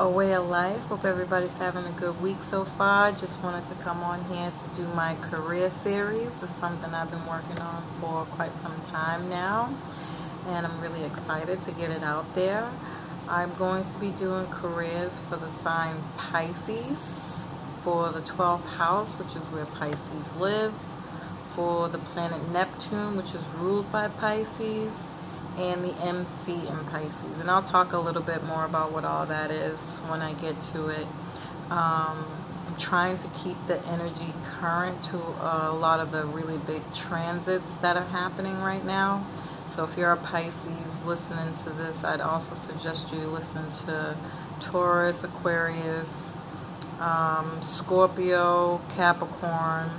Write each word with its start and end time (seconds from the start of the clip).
a 0.00 0.08
way 0.08 0.32
of 0.32 0.48
life. 0.48 0.80
Hope 0.84 1.04
everybody's 1.04 1.58
having 1.58 1.84
a 1.84 1.92
good 1.92 2.18
week 2.22 2.42
so 2.42 2.64
far. 2.64 3.12
Just 3.12 3.38
wanted 3.42 3.66
to 3.66 3.74
come 3.84 4.02
on 4.02 4.24
here 4.24 4.50
to 4.50 4.74
do 4.74 4.88
my 4.94 5.14
career 5.16 5.70
series. 5.70 6.30
It's 6.42 6.54
something 6.54 6.94
I've 6.94 7.10
been 7.10 7.26
working 7.26 7.58
on 7.58 7.84
for 8.00 8.24
quite 8.34 8.54
some 8.56 8.80
time 8.84 9.28
now, 9.28 9.68
and 10.46 10.66
I'm 10.66 10.80
really 10.80 11.04
excited 11.04 11.60
to 11.64 11.72
get 11.72 11.90
it 11.90 12.02
out 12.02 12.34
there. 12.34 12.66
I'm 13.28 13.54
going 13.56 13.84
to 13.84 13.98
be 13.98 14.10
doing 14.12 14.46
careers 14.46 15.20
for 15.28 15.36
the 15.36 15.50
sign 15.50 16.02
Pisces 16.16 17.44
for 17.84 18.08
the 18.08 18.22
12th 18.22 18.64
house, 18.64 19.12
which 19.12 19.36
is 19.36 19.42
where 19.52 19.66
Pisces 19.66 20.34
lives, 20.36 20.96
for 21.54 21.90
the 21.90 21.98
planet 21.98 22.40
Neptune, 22.52 23.18
which 23.18 23.34
is 23.34 23.44
ruled 23.58 23.92
by 23.92 24.08
Pisces 24.08 25.09
and 25.58 25.84
the 25.84 25.94
MC 25.96 26.52
in 26.52 26.84
Pisces. 26.86 27.38
And 27.40 27.50
I'll 27.50 27.62
talk 27.62 27.92
a 27.92 27.98
little 27.98 28.22
bit 28.22 28.42
more 28.44 28.64
about 28.64 28.92
what 28.92 29.04
all 29.04 29.26
that 29.26 29.50
is 29.50 29.78
when 30.08 30.22
I 30.22 30.34
get 30.34 30.60
to 30.74 30.88
it. 30.88 31.06
Um, 31.70 32.26
I'm 32.66 32.76
trying 32.78 33.18
to 33.18 33.28
keep 33.28 33.56
the 33.66 33.84
energy 33.86 34.32
current 34.44 35.02
to 35.04 35.16
a 35.16 35.72
lot 35.72 36.00
of 36.00 36.12
the 36.12 36.24
really 36.26 36.58
big 36.58 36.82
transits 36.94 37.72
that 37.74 37.96
are 37.96 38.06
happening 38.06 38.58
right 38.60 38.84
now. 38.84 39.26
So 39.68 39.84
if 39.84 39.96
you're 39.96 40.12
a 40.12 40.16
Pisces 40.16 41.04
listening 41.04 41.54
to 41.54 41.70
this, 41.70 42.02
I'd 42.02 42.20
also 42.20 42.54
suggest 42.54 43.12
you 43.12 43.20
listen 43.20 43.70
to 43.86 44.16
Taurus, 44.60 45.22
Aquarius, 45.22 46.36
um, 47.00 47.58
Scorpio, 47.62 48.80
Capricorn, 48.94 49.90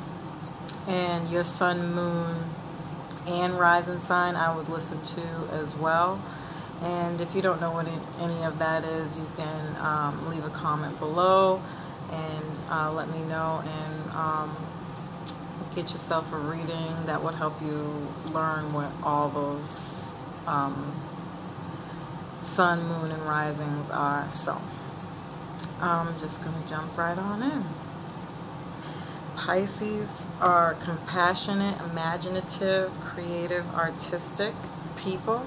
and 0.88 1.29
your 1.29 1.43
Sun, 1.43 1.93
Moon, 1.93 2.35
and 3.27 3.59
rising 3.59 3.99
sign 3.99 4.35
I 4.35 4.55
would 4.55 4.70
listen 4.70 5.02
to 5.02 5.21
as 5.53 5.73
well. 5.75 6.21
And 6.81 7.21
if 7.21 7.35
you 7.35 7.41
don't 7.41 7.62
know 7.62 7.71
what 7.71 7.88
any 8.20 8.43
of 8.43 8.57
that 8.59 8.84
is, 8.84 9.16
you 9.16 9.27
can 9.38 9.75
um, 9.77 10.29
leave 10.29 10.43
a 10.43 10.49
comment 10.49 10.98
below 10.99 11.62
and 12.12 12.59
uh, 12.70 12.91
let 12.91 13.07
me 13.09 13.20
know 13.26 13.63
and 13.63 14.12
um, 14.12 14.57
get 15.76 15.91
yourself 15.93 16.31
a 16.34 16.37
reading 16.37 17.05
that 17.05 17.23
would 17.23 17.35
help 17.35 17.62
you 17.62 18.07
learn 18.34 18.73
what 18.73 18.91
all 19.04 19.29
those 19.29 20.05
um, 20.48 20.93
sun, 22.41 22.84
moon, 22.87 23.12
and 23.12 23.21
risings 23.24 23.91
are. 23.91 24.29
So 24.31 24.59
I'm 25.79 26.20
just 26.20 26.43
going 26.43 26.62
to 26.62 26.70
jump 26.70 26.98
right 26.98 27.18
on 27.18 27.43
in. 27.43 27.80
Pisces 29.41 30.27
are 30.39 30.75
compassionate, 30.75 31.75
imaginative, 31.89 32.91
creative, 33.03 33.65
artistic 33.73 34.53
people. 34.95 35.43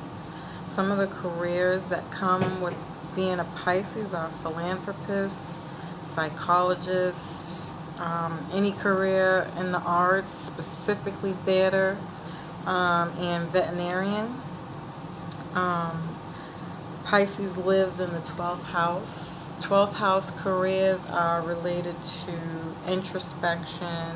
Some 0.72 0.90
of 0.90 0.98
the 0.98 1.06
careers 1.06 1.84
that 1.84 2.10
come 2.10 2.60
with 2.60 2.74
being 3.14 3.38
a 3.38 3.44
Pisces 3.54 4.12
are 4.12 4.32
philanthropists, 4.42 5.58
psychologists, 6.08 7.72
um, 7.98 8.44
any 8.52 8.72
career 8.72 9.48
in 9.58 9.70
the 9.70 9.78
arts, 9.78 10.34
specifically 10.34 11.34
theater, 11.44 11.96
um, 12.66 13.10
and 13.10 13.48
veterinarian. 13.50 14.42
Um, 15.54 16.16
Pisces 17.04 17.56
lives 17.56 18.00
in 18.00 18.12
the 18.12 18.20
12th 18.22 18.64
house 18.64 19.43
12th 19.64 19.94
house 19.94 20.30
careers 20.30 21.00
are 21.06 21.40
related 21.40 21.96
to 22.04 22.92
introspection, 22.92 24.14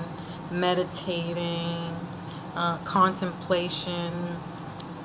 meditating, 0.50 1.96
uh, 2.54 2.76
contemplation, 2.84 4.12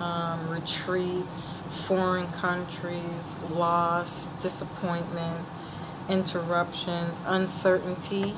um, 0.02 0.50
retreats, 0.50 1.64
foreign 1.88 2.30
countries, 2.34 3.24
loss, 3.52 4.26
disappointment, 4.42 5.46
interruptions, 6.10 7.22
uncertainty, 7.26 8.36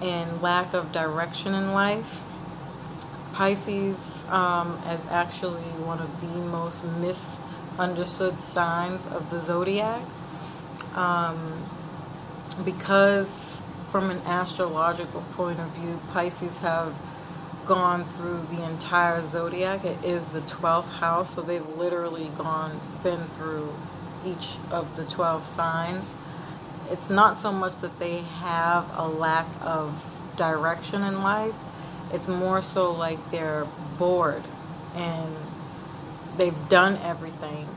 and 0.00 0.40
lack 0.40 0.72
of 0.72 0.90
direction 0.90 1.52
in 1.52 1.74
life. 1.74 2.22
Pisces 3.34 4.24
um, 4.30 4.80
is 4.88 5.02
actually 5.10 5.60
one 5.84 5.98
of 5.98 6.20
the 6.22 6.40
most 6.48 6.82
misunderstood 6.96 8.40
signs 8.40 9.06
of 9.06 9.28
the 9.28 9.38
zodiac 9.38 10.00
um, 10.94 11.64
because 12.64 13.62
from 13.90 14.10
an 14.10 14.20
astrological 14.26 15.22
point 15.34 15.60
of 15.60 15.68
view, 15.70 16.00
Pisces 16.12 16.58
have 16.58 16.94
gone 17.66 18.04
through 18.10 18.44
the 18.50 18.64
entire 18.64 19.26
zodiac. 19.28 19.84
It 19.84 20.02
is 20.04 20.24
the 20.26 20.40
12th 20.42 20.88
house, 20.88 21.34
so 21.34 21.42
they've 21.42 21.66
literally 21.76 22.30
gone, 22.36 22.80
been 23.02 23.22
through 23.36 23.72
each 24.24 24.56
of 24.70 24.96
the 24.96 25.04
12 25.04 25.46
signs. 25.46 26.18
It's 26.90 27.10
not 27.10 27.38
so 27.38 27.52
much 27.52 27.76
that 27.78 27.98
they 27.98 28.18
have 28.18 28.86
a 28.96 29.06
lack 29.06 29.46
of 29.62 29.94
direction 30.36 31.02
in 31.02 31.22
life, 31.22 31.54
it's 32.12 32.28
more 32.28 32.62
so 32.62 32.92
like 32.92 33.18
they're 33.30 33.66
bored 33.98 34.42
and 34.94 35.34
they've 36.36 36.68
done 36.68 36.98
everything 36.98 37.68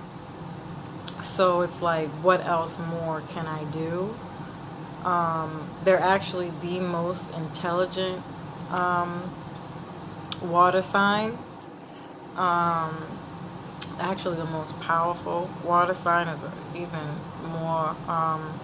so 1.26 1.62
it's 1.62 1.82
like, 1.82 2.08
what 2.24 2.46
else 2.46 2.78
more 2.90 3.22
can 3.30 3.46
I 3.48 3.64
do? 3.66 4.14
Um, 5.04 5.70
they're 5.84 6.00
actually 6.00 6.52
the 6.62 6.80
most 6.80 7.30
intelligent 7.36 8.22
um, 8.70 9.32
water 10.42 10.82
sign. 10.82 11.38
Um, 12.36 13.06
actually, 14.00 14.38
the 14.38 14.46
most 14.46 14.78
powerful 14.80 15.50
water 15.64 15.94
sign 15.94 16.28
is 16.28 16.40
even 16.74 17.08
more 17.60 17.96
um, 18.08 18.60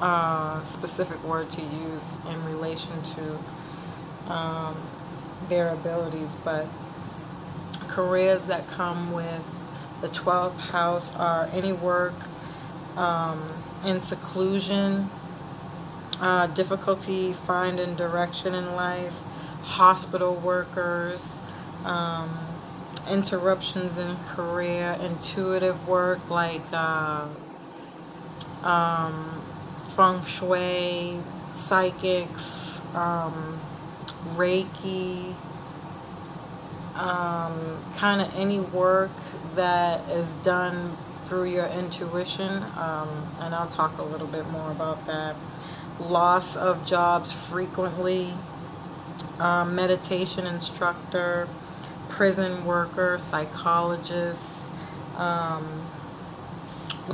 uh, 0.00 0.64
specific 0.66 1.22
word 1.24 1.50
to 1.50 1.62
use 1.62 2.02
in 2.28 2.44
relation 2.44 3.02
to 3.02 4.32
um, 4.32 4.76
their 5.48 5.68
abilities. 5.70 6.28
But 6.42 6.66
careers 7.88 8.44
that 8.46 8.66
come 8.68 9.12
with 9.12 9.42
the 10.04 10.10
12th 10.10 10.58
house 10.58 11.14
are 11.16 11.48
any 11.54 11.72
work 11.72 12.12
um, 12.94 13.42
in 13.86 14.02
seclusion, 14.02 15.08
uh, 16.20 16.46
difficulty 16.48 17.32
finding 17.32 17.94
direction 17.94 18.54
in 18.54 18.76
life, 18.76 19.14
hospital 19.62 20.34
workers, 20.34 21.32
um, 21.86 22.38
interruptions 23.08 23.96
in 23.96 24.14
career, 24.28 24.94
intuitive 25.00 25.88
work 25.88 26.28
like 26.28 26.60
uh, 26.74 27.26
um, 28.62 29.42
feng 29.96 30.22
shui, 30.26 31.18
psychics, 31.54 32.82
um, 32.94 33.58
Reiki, 34.34 35.34
um, 36.94 37.82
kind 37.94 38.20
of 38.20 38.34
any 38.36 38.60
work 38.60 39.10
that 39.54 40.08
is 40.10 40.34
done 40.34 40.96
through 41.26 41.44
your 41.44 41.66
intuition, 41.66 42.62
um, 42.76 43.28
and 43.40 43.54
I'll 43.54 43.68
talk 43.68 43.98
a 43.98 44.02
little 44.02 44.26
bit 44.26 44.48
more 44.50 44.70
about 44.70 45.06
that. 45.06 45.34
Loss 46.00 46.56
of 46.56 46.84
jobs 46.84 47.32
frequently, 47.32 48.32
um, 49.38 49.74
meditation 49.74 50.46
instructor, 50.46 51.48
prison 52.08 52.64
worker, 52.64 53.18
psychologist, 53.18 54.70
um, 55.16 55.86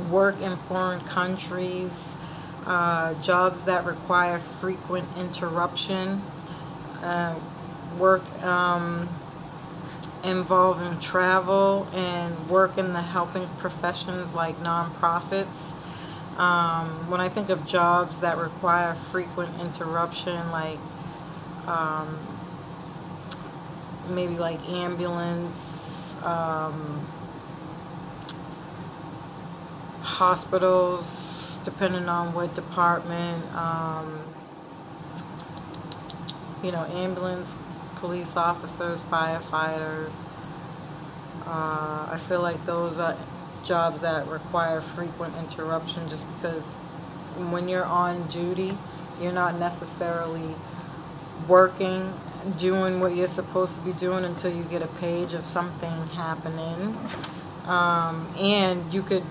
work 0.09 0.39
in 0.41 0.57
foreign 0.67 1.01
countries, 1.01 1.91
uh, 2.65 3.13
jobs 3.21 3.63
that 3.63 3.85
require 3.85 4.39
frequent 4.59 5.07
interruption, 5.17 6.21
uh, 7.01 7.35
work 7.97 8.23
um, 8.43 9.09
involving 10.23 10.99
travel 10.99 11.87
and 11.93 12.49
work 12.49 12.77
in 12.77 12.93
the 12.93 13.01
helping 13.01 13.47
professions 13.59 14.33
like 14.33 14.57
nonprofits. 14.59 15.73
Um, 16.37 17.09
when 17.09 17.19
I 17.19 17.29
think 17.29 17.49
of 17.49 17.65
jobs 17.65 18.19
that 18.21 18.37
require 18.37 18.95
frequent 19.11 19.59
interruption, 19.59 20.49
like 20.51 20.79
um, 21.67 22.17
maybe 24.09 24.37
like 24.37 24.59
ambulance, 24.69 26.15
um, 26.23 27.05
hospitals, 30.01 31.59
depending 31.63 32.07
on 32.07 32.33
what 32.33 32.53
department, 32.55 33.43
um, 33.55 34.21
you 36.63 36.71
know, 36.71 36.85
ambulance 36.85 37.55
police 38.01 38.35
officers, 38.35 39.01
firefighters. 39.03 40.13
Uh, 41.45 42.09
I 42.11 42.19
feel 42.27 42.41
like 42.41 42.63
those 42.65 42.99
are 42.99 43.15
jobs 43.63 44.01
that 44.01 44.27
require 44.27 44.81
frequent 44.81 45.33
interruption 45.37 46.09
just 46.09 46.25
because 46.33 46.63
when 47.51 47.69
you're 47.69 47.85
on 47.85 48.27
duty, 48.27 48.77
you're 49.21 49.31
not 49.31 49.57
necessarily 49.59 50.55
working, 51.47 52.11
doing 52.57 52.99
what 52.99 53.15
you're 53.15 53.27
supposed 53.27 53.75
to 53.75 53.81
be 53.81 53.93
doing 53.93 54.25
until 54.25 54.53
you 54.53 54.63
get 54.63 54.81
a 54.81 54.87
page 54.87 55.33
of 55.33 55.45
something 55.45 56.07
happening. 56.07 56.97
Um, 57.65 58.27
and 58.37 58.91
you 58.91 59.03
could 59.03 59.23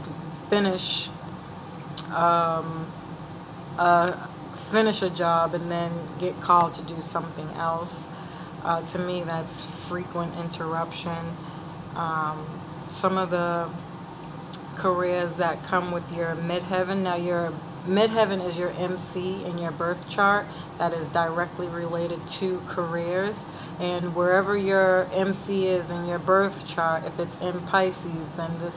finish 0.49 1.11
um, 2.13 2.91
uh, 3.79 4.13
finish 4.71 5.03
a 5.03 5.11
job 5.11 5.55
and 5.55 5.71
then 5.71 5.91
get 6.19 6.41
called 6.41 6.75
to 6.75 6.83
do 6.83 6.97
something 7.03 7.49
else. 7.57 8.07
Uh, 8.65 8.83
to 8.87 8.99
me, 8.99 9.23
that's 9.23 9.65
frequent 9.89 10.37
interruption. 10.37 11.37
Um, 11.97 12.47
some 12.89 13.17
of 13.17 13.31
the 13.31 13.69
careers 14.77 15.33
that 15.35 15.63
come 15.65 15.91
with 15.91 16.11
your 16.13 16.35
midheaven. 16.37 17.03
Now, 17.03 17.17
your 17.17 17.53
midheaven 17.87 18.45
is 18.45 18.57
your 18.57 18.71
MC 18.71 19.45
in 19.45 19.59
your 19.59 19.71
birth 19.73 20.09
chart 20.09 20.47
that 20.79 20.93
is 20.93 21.09
directly 21.09 21.67
related 21.69 22.27
to 22.29 22.63
careers. 22.67 23.45
And 23.79 24.15
wherever 24.15 24.57
your 24.57 25.09
MC 25.13 25.67
is 25.67 25.91
in 25.91 26.07
your 26.07 26.19
birth 26.19 26.67
chart, 26.67 27.05
if 27.05 27.19
it's 27.19 27.37
in 27.39 27.61
Pisces, 27.63 28.29
then 28.37 28.59
this, 28.59 28.75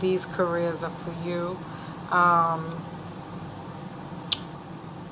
these 0.00 0.26
careers 0.26 0.82
are 0.82 0.92
for 1.04 1.14
you. 1.26 1.58
Um, 2.10 2.82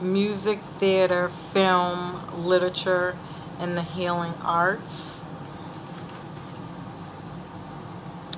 music, 0.00 0.58
theater, 0.78 1.30
film, 1.52 2.46
literature, 2.46 3.16
and 3.58 3.76
the 3.76 3.82
healing 3.82 4.34
arts. 4.42 5.20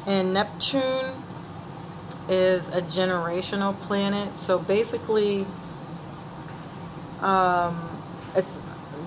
And 0.07 0.33
Neptune 0.35 1.23
is 2.29 2.69
a 2.69 2.83
generational 2.83 3.79
planet. 3.83 4.39
So 4.39 4.59
basically, 4.59 5.47
um, 7.21 8.03
it's 8.35 8.59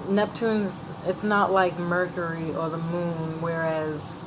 Neptune's. 0.10 0.84
It's 1.06 1.24
not 1.24 1.52
like 1.52 1.78
Mercury 1.80 2.54
or 2.56 2.70
the 2.70 2.78
Moon, 2.78 3.42
whereas 3.42 4.24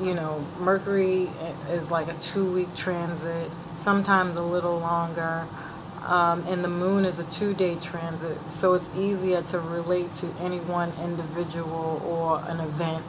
you 0.00 0.14
know 0.14 0.44
Mercury 0.58 1.30
is 1.68 1.90
like 1.90 2.08
a 2.08 2.14
two-week 2.14 2.74
transit, 2.74 3.50
sometimes 3.76 4.36
a 4.36 4.42
little 4.42 4.78
longer. 4.78 5.46
Um, 6.06 6.44
and 6.46 6.62
the 6.62 6.68
moon 6.68 7.04
is 7.04 7.18
a 7.18 7.24
two-day 7.24 7.76
transit, 7.76 8.38
so 8.48 8.74
it's 8.74 8.90
easier 8.96 9.42
to 9.42 9.58
relate 9.58 10.12
to 10.14 10.32
any 10.40 10.60
one 10.60 10.92
individual 11.02 12.00
or 12.06 12.42
an 12.48 12.60
event, 12.60 13.04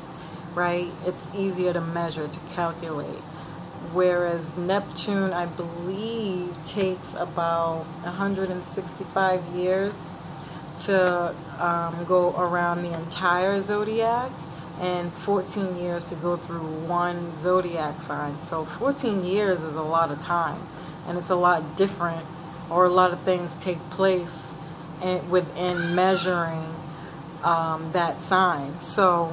right? 0.55 0.91
It's 1.05 1.27
easier 1.35 1.73
to 1.73 1.81
measure, 1.81 2.27
to 2.27 2.39
calculate 2.55 3.21
whereas 3.93 4.45
Neptune, 4.57 5.33
I 5.33 5.45
believe, 5.45 6.55
takes 6.63 7.13
about 7.13 7.85
165 8.03 9.45
years 9.55 10.15
to 10.85 11.33
um, 11.59 12.05
go 12.05 12.35
around 12.37 12.83
the 12.83 12.93
entire 12.93 13.61
zodiac 13.61 14.31
and 14.79 15.11
14 15.11 15.77
years 15.77 16.05
to 16.05 16.15
go 16.15 16.37
through 16.37 16.67
one 16.85 17.35
zodiac 17.37 18.01
sign. 18.01 18.37
So 18.37 18.65
14 18.65 19.25
years 19.25 19.63
is 19.63 19.75
a 19.75 19.81
lot 19.81 20.11
of 20.11 20.19
time, 20.19 20.61
and 21.07 21.17
it's 21.17 21.31
a 21.31 21.35
lot 21.35 21.75
different, 21.75 22.25
or 22.69 22.85
a 22.85 22.89
lot 22.89 23.11
of 23.11 23.21
things 23.21 23.55
take 23.57 23.79
place 23.91 24.53
in, 25.01 25.29
within 25.29 25.95
measuring 25.95 26.73
um, 27.43 27.91
that 27.93 28.21
sign. 28.23 28.79
So 28.79 29.27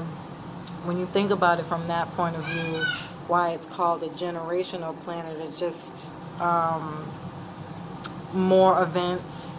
when 0.85 0.99
you 0.99 1.07
think 1.07 1.31
about 1.31 1.59
it 1.59 1.67
from 1.67 1.87
that 1.89 2.11
point 2.13 2.37
of 2.37 2.45
view, 2.45 2.85
why 3.27 3.51
it's 3.51 3.67
called 3.67 4.03
a 4.03 4.09
generational 4.11 4.99
planet. 5.01 5.39
It's 5.41 5.59
just 5.59 6.11
um, 6.41 7.11
more 8.33 8.83
events, 8.83 9.57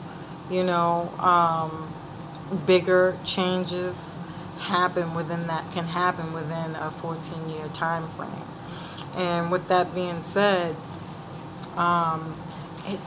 you 0.50 0.64
know, 0.64 1.12
um, 1.20 1.92
bigger 2.68 3.18
changes 3.26 4.18
happen 4.60 5.14
within 5.14 5.48
that 5.48 5.70
can 5.72 5.86
happen 5.86 6.34
within 6.34 6.76
a 6.76 6.92
14 7.02 7.50
year 7.50 7.68
time 7.70 8.08
frame. 8.10 8.30
And 9.16 9.52
with 9.52 9.68
that 9.70 9.94
being 9.96 10.22
said, 10.24 10.76
um, 11.78 12.36
it 12.88 13.00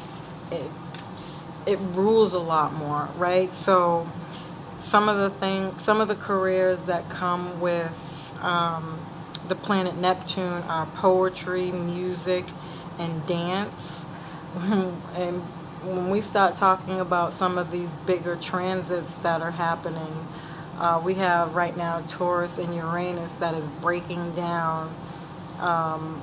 it 0.50 0.70
it 1.66 1.78
rules 1.92 2.32
a 2.32 2.38
lot 2.38 2.72
more, 2.72 3.08
right? 3.16 3.52
So 3.52 4.08
some 4.80 5.08
of 5.08 5.18
the 5.18 5.30
things, 5.38 5.82
some 5.82 6.00
of 6.00 6.08
the 6.08 6.14
careers 6.14 6.82
that 6.84 7.08
come 7.10 7.60
with 7.60 7.92
um, 8.40 8.98
the 9.48 9.54
planet 9.54 9.96
Neptune 9.96 10.62
are 10.62 10.86
poetry, 10.86 11.70
music, 11.70 12.46
and 12.98 13.26
dance. 13.26 14.04
and 14.56 15.42
when 15.84 16.10
we 16.10 16.20
start 16.20 16.56
talking 16.56 17.00
about 17.00 17.32
some 17.32 17.58
of 17.58 17.70
these 17.70 17.90
bigger 18.06 18.36
transits 18.36 19.12
that 19.16 19.42
are 19.42 19.50
happening, 19.50 20.26
uh, 20.78 21.00
we 21.04 21.14
have 21.14 21.54
right 21.54 21.76
now 21.76 22.00
Taurus 22.08 22.58
and 22.58 22.74
Uranus 22.74 23.34
that 23.34 23.54
is 23.54 23.66
breaking 23.82 24.34
down 24.34 24.94
um, 25.58 26.22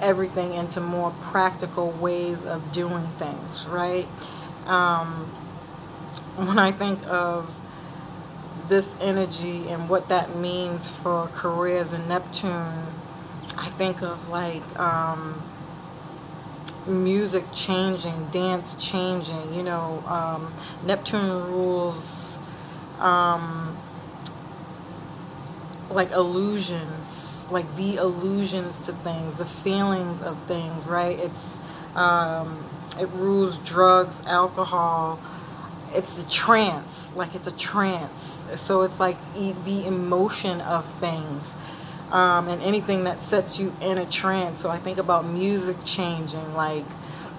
everything 0.00 0.54
into 0.54 0.80
more 0.80 1.10
practical 1.20 1.90
ways 1.92 2.44
of 2.44 2.72
doing 2.72 3.08
things, 3.18 3.66
right? 3.66 4.08
Um, 4.66 5.30
when 6.36 6.58
I 6.58 6.72
think 6.72 7.00
of 7.06 7.52
this 8.68 8.94
energy 9.00 9.68
and 9.68 9.88
what 9.88 10.08
that 10.08 10.36
means 10.36 10.90
for 11.02 11.28
careers 11.34 11.92
in 11.92 12.08
Neptune, 12.08 12.86
I 13.58 13.68
think 13.70 14.02
of 14.02 14.28
like 14.28 14.62
um, 14.78 15.42
music 16.86 17.44
changing, 17.54 18.28
dance 18.28 18.74
changing. 18.78 19.54
You 19.54 19.62
know, 19.62 20.02
um, 20.06 20.52
Neptune 20.84 21.28
rules 21.52 22.34
um, 22.98 23.76
like 25.90 26.10
illusions, 26.12 27.21
like 27.52 27.74
the 27.76 27.96
illusions 27.96 28.78
to 28.80 28.92
things, 28.92 29.34
the 29.36 29.44
feelings 29.46 30.22
of 30.22 30.38
things, 30.46 30.86
right? 30.86 31.18
It's 31.18 31.56
um, 31.94 32.64
it 32.98 33.08
rules 33.10 33.58
drugs, 33.58 34.16
alcohol. 34.26 35.20
It's 35.94 36.18
a 36.18 36.28
trance 36.30 37.12
like 37.14 37.34
it's 37.34 37.46
a 37.46 37.56
trance. 37.56 38.42
So 38.56 38.82
it's 38.82 38.98
like 38.98 39.16
e- 39.36 39.54
the 39.64 39.86
emotion 39.86 40.60
of 40.62 40.86
things 40.94 41.54
um, 42.10 42.48
and 42.48 42.62
anything 42.62 43.04
that 43.04 43.22
sets 43.22 43.58
you 43.58 43.74
in 43.80 43.98
a 43.98 44.06
trance. 44.06 44.60
So 44.60 44.70
i 44.70 44.78
think 44.78 44.98
about 44.98 45.26
music 45.26 45.76
changing 45.84 46.54
like 46.54 46.84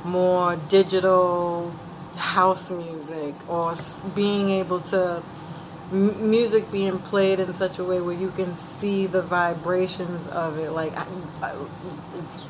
more 0.04 0.56
digital 0.69 1.74
house 2.15 2.69
music 2.69 3.33
or 3.48 3.75
being 4.15 4.50
able 4.50 4.81
to 4.81 5.24
music 5.94 6.72
being 6.72 7.00
played 7.00 7.40
in 7.40 7.54
such 7.54 7.80
a 7.80 7.84
way 7.84 8.01
where 8.01 8.16
you 8.16 8.31
can 8.31 8.56
see 8.56 9.06
the 9.06 9.22
vibrations 9.22 10.28
of 10.30 10.57
it. 10.57 10.72
Like 10.72 10.94
I, 10.98 11.06
I, 11.42 11.56
it's 12.16 12.45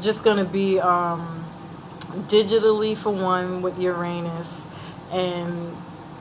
just 0.00 0.22
gonna 0.22 0.44
be 0.44 0.78
um, 0.80 1.44
digitally 2.28 2.96
for 2.96 3.10
one 3.10 3.62
with 3.62 3.78
uranus 3.78 4.66
and 5.10 5.74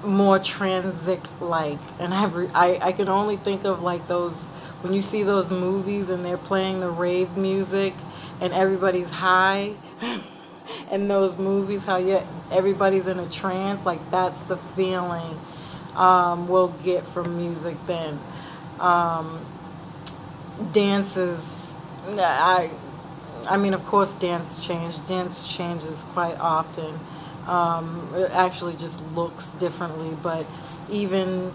more 0.03 0.37
transit 0.37 1.21
like 1.39 1.79
and 1.99 2.13
I, 2.13 2.25
re- 2.25 2.49
I 2.53 2.77
I 2.89 2.91
can 2.91 3.07
only 3.07 3.37
think 3.37 3.63
of 3.63 3.81
like 3.81 4.05
those 4.07 4.33
when 4.81 4.93
you 4.93 5.01
see 5.01 5.23
those 5.23 5.49
movies 5.49 6.09
and 6.09 6.25
they're 6.25 6.37
playing 6.37 6.81
the 6.81 6.89
rave 6.89 7.37
music 7.37 7.93
and 8.41 8.53
everybody's 8.53 9.09
high 9.09 9.73
and 10.91 11.09
those 11.09 11.37
movies 11.37 11.85
how 11.85 11.97
you 11.97 12.21
everybody's 12.51 13.07
in 13.07 13.17
a 13.19 13.29
trance 13.29 13.85
like 13.85 13.99
that's 14.11 14.41
the 14.41 14.57
feeling 14.57 15.39
um, 15.95 16.47
we'll 16.47 16.73
get 16.83 17.05
from 17.05 17.37
music 17.37 17.77
then 17.87 18.19
um, 18.79 19.45
dances 20.71 21.75
I 22.07 22.69
I 23.47 23.57
mean 23.57 23.73
of 23.73 23.85
course 23.85 24.13
dance 24.15 24.63
change 24.65 25.03
dance 25.05 25.47
changes 25.47 26.03
quite 26.13 26.37
often 26.39 26.99
um, 27.47 28.09
it 28.15 28.31
actually 28.31 28.75
just 28.75 29.01
looks 29.15 29.47
differently, 29.51 30.15
but 30.23 30.45
even 30.89 31.53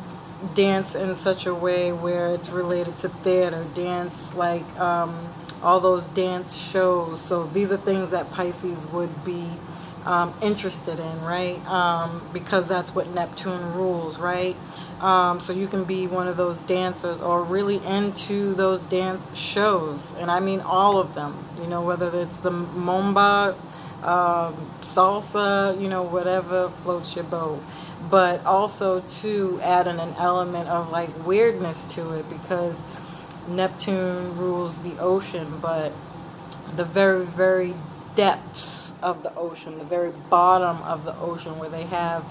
dance 0.55 0.95
in 0.95 1.17
such 1.17 1.47
a 1.47 1.55
way 1.55 1.93
where 1.93 2.35
it's 2.35 2.51
related 2.51 2.99
to 2.99 3.09
theater, 3.09 3.65
dance 3.75 4.35
like 4.35 4.79
um, 4.79 5.19
all 5.63 5.81
those 5.81 6.07
dance 6.09 6.57
shows. 6.57 7.21
So 7.21 7.47
these 7.47 7.73
are 7.73 7.79
things 7.79 8.11
that 8.11 8.31
Pisces 8.33 8.87
would 8.89 9.25
be 9.25 9.45
um, 10.05 10.35
interested 10.41 10.99
in, 10.99 11.23
right? 11.23 11.65
Um, 11.67 12.27
because 12.33 12.69
that's 12.69 12.95
what 12.95 13.09
Neptune 13.15 13.75
rules, 13.75 14.19
right? 14.19 14.57
Um, 15.01 15.41
so 15.41 15.53
you 15.53 15.69
can 15.69 15.85
be 15.85 16.07
one 16.07 16.29
of 16.29 16.37
those 16.37 16.59
dancers 16.59 17.21
or 17.21 17.43
really 17.43 17.85
into 17.85 18.55
those 18.55 18.83
dance 18.85 19.35
shows, 19.37 20.01
and 20.19 20.31
I 20.31 20.41
mean 20.41 20.61
all 20.61 20.99
of 20.99 21.15
them. 21.15 21.37
You 21.61 21.67
know, 21.67 21.83
whether 21.83 22.11
it's 22.21 22.37
the 22.39 22.51
Mambo 22.51 23.57
um, 24.03 24.55
salsa, 24.81 25.81
you 25.81 25.89
know, 25.89 26.03
whatever 26.03 26.71
floats 26.83 27.15
your 27.15 27.25
boat. 27.25 27.63
But 28.11 28.45
also 28.47 29.01
to 29.01 29.61
add 29.63 29.89
in 29.89 29.99
an 29.99 30.15
element 30.19 30.69
of 30.69 30.91
like 30.91 31.11
weirdness 31.27 31.85
to 31.91 32.13
it 32.13 32.29
because 32.31 32.81
Neptune 33.49 34.37
rules 34.37 34.77
the 34.79 34.97
ocean, 34.99 35.59
but 35.61 35.93
the 36.77 36.85
very, 36.85 37.25
very 37.25 37.75
depths 38.15 38.88
of 39.03 39.23
the 39.23 39.35
ocean, 39.35 39.79
the 39.79 39.85
very 39.85 40.11
bottom 40.31 40.83
of 40.83 41.05
the 41.05 41.17
ocean 41.19 41.59
where 41.59 41.71
they 41.71 41.85
have 41.85 42.25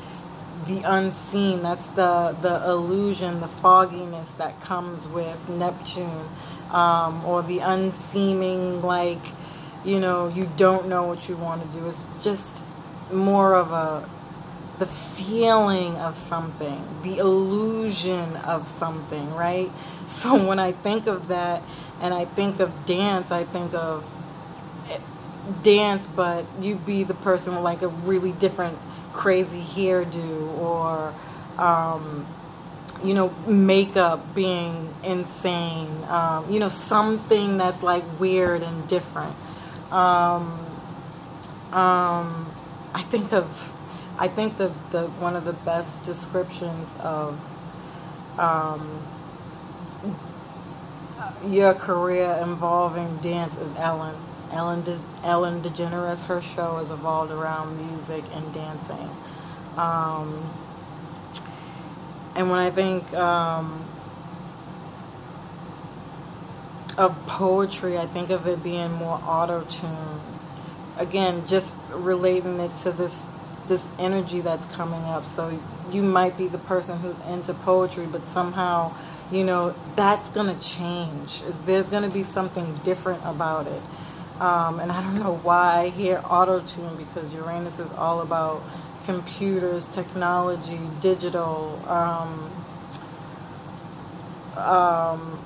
the 0.67 0.81
unseen, 0.81 1.61
that's 1.61 1.85
the, 1.87 2.35
the 2.41 2.63
illusion, 2.69 3.39
the 3.41 3.47
fogginess 3.47 4.29
that 4.31 4.59
comes 4.61 5.07
with 5.07 5.49
Neptune, 5.49 6.27
um, 6.71 7.23
or 7.25 7.43
the 7.43 7.59
unseeming, 7.59 8.81
like, 8.81 9.25
you 9.85 9.99
know, 9.99 10.27
you 10.27 10.49
don't 10.57 10.87
know 10.87 11.03
what 11.03 11.29
you 11.29 11.37
want 11.37 11.61
to 11.71 11.77
do. 11.77 11.87
It's 11.87 12.05
just 12.21 12.63
more 13.11 13.55
of 13.55 13.71
a 13.71 14.09
the 14.79 14.85
feeling 14.85 15.95
of 15.95 16.15
something, 16.15 16.87
the 17.01 17.17
illusion 17.17 18.35
of 18.37 18.67
something, 18.67 19.33
right? 19.33 19.71
So 20.07 20.41
when 20.47 20.57
I 20.57 20.71
think 20.71 21.05
of 21.07 21.27
that 21.27 21.61
and 21.99 22.13
I 22.13 22.23
think 22.23 22.61
of 22.61 22.71
dance, 22.85 23.29
I 23.29 23.43
think 23.43 23.73
of 23.73 24.05
dance, 25.63 26.07
but 26.07 26.45
you 26.61 26.75
be 26.75 27.03
the 27.03 27.13
person 27.13 27.53
with 27.55 27.63
like 27.63 27.81
a 27.81 27.87
really 27.87 28.31
different 28.33 28.77
crazy 29.13 29.61
hairdo 29.61 30.57
or 30.59 31.13
um, 31.57 32.25
you 33.03 33.13
know 33.13 33.29
makeup 33.47 34.35
being 34.35 34.93
insane 35.03 35.87
um, 36.07 36.51
you 36.51 36.59
know 36.59 36.69
something 36.69 37.57
that's 37.57 37.81
like 37.83 38.03
weird 38.19 38.61
and 38.63 38.87
different. 38.87 39.35
Um, 39.91 40.59
um, 41.71 42.51
i 42.93 43.01
think 43.03 43.33
of 43.33 43.73
i 44.17 44.27
think 44.27 44.57
the, 44.57 44.71
the 44.91 45.07
one 45.19 45.35
of 45.35 45.45
the 45.45 45.53
best 45.53 46.03
descriptions 46.03 46.95
of 46.99 47.37
um, 48.39 49.01
your 51.45 51.73
career 51.73 52.37
involving 52.41 53.17
dance 53.17 53.57
is 53.57 53.71
ellen 53.77 54.15
ellen 54.51 54.81
De- 54.83 54.99
ellen 55.23 55.61
degeneres 55.61 56.23
her 56.23 56.41
show 56.41 56.77
has 56.77 56.91
evolved 56.91 57.31
around 57.31 57.77
music 57.89 58.23
and 58.33 58.53
dancing 58.53 59.09
um, 59.77 60.49
and 62.35 62.49
when 62.49 62.59
I 62.59 62.71
think 62.71 63.11
um, 63.13 63.83
of 66.97 67.15
poetry, 67.27 67.97
I 67.97 68.07
think 68.07 68.29
of 68.31 68.47
it 68.47 68.63
being 68.63 68.91
more 68.93 69.21
auto 69.23 69.63
tune. 69.63 70.21
Again, 70.97 71.45
just 71.47 71.73
relating 71.91 72.59
it 72.59 72.75
to 72.77 72.91
this 72.91 73.23
this 73.67 73.89
energy 73.99 74.39
that's 74.41 74.65
coming 74.67 75.03
up. 75.03 75.25
So 75.25 75.59
you 75.91 76.01
might 76.01 76.37
be 76.37 76.47
the 76.47 76.57
person 76.59 76.97
who's 76.99 77.19
into 77.29 77.53
poetry, 77.53 78.05
but 78.07 78.27
somehow, 78.27 78.93
you 79.31 79.43
know, 79.43 79.75
that's 79.95 80.29
gonna 80.29 80.57
change. 80.59 81.41
There's 81.65 81.89
gonna 81.89 82.09
be 82.09 82.23
something 82.23 82.79
different 82.83 83.21
about 83.25 83.67
it. 83.67 83.81
Um, 84.39 84.79
and 84.79 84.91
I 84.91 85.01
don't 85.01 85.15
know 85.15 85.39
why 85.43 85.79
I 85.85 85.89
hear 85.89 86.21
auto 86.23 86.61
tune 86.61 86.95
because 86.95 87.33
Uranus 87.33 87.79
is 87.79 87.91
all 87.93 88.21
about 88.21 88.61
computers, 89.05 89.87
technology, 89.87 90.79
digital, 90.99 91.81
um, 91.87 92.51
um, 94.55 95.39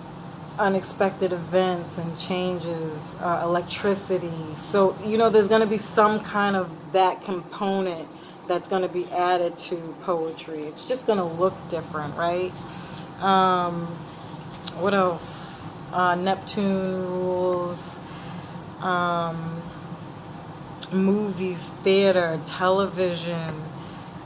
unexpected 0.57 1.31
events 1.31 1.97
and 1.97 2.17
changes, 2.17 3.15
uh, 3.21 3.41
electricity. 3.43 4.31
So, 4.57 4.97
you 5.05 5.17
know, 5.17 5.29
there's 5.29 5.47
going 5.47 5.61
to 5.61 5.67
be 5.67 5.77
some 5.77 6.19
kind 6.19 6.55
of 6.55 6.69
that 6.91 7.21
component 7.21 8.07
that's 8.47 8.67
going 8.67 8.81
to 8.81 8.89
be 8.89 9.05
added 9.11 9.57
to 9.57 9.77
poetry. 10.01 10.63
It's 10.63 10.83
just 10.83 11.07
going 11.07 11.19
to 11.19 11.23
look 11.23 11.53
different, 11.69 12.15
right? 12.17 12.51
Um, 13.21 13.85
what 14.79 14.93
else? 14.93 15.71
Uh, 15.93 16.15
Neptune 16.15 17.05
rules. 17.07 17.97
Um, 18.81 19.61
movies, 20.91 21.71
theater, 21.83 22.39
television, 22.45 23.63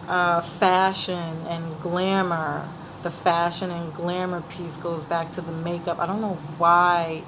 uh, 0.07 0.41
fashion, 0.41 1.45
and 1.47 1.81
glamour. 1.81 2.67
The 3.03 3.11
fashion 3.11 3.69
and 3.69 3.93
glamour 3.93 4.41
piece 4.41 4.77
goes 4.77 5.03
back 5.03 5.31
to 5.33 5.41
the 5.41 5.51
makeup. 5.51 5.99
I 5.99 6.07
don't 6.07 6.21
know 6.21 6.39
why, 6.57 7.23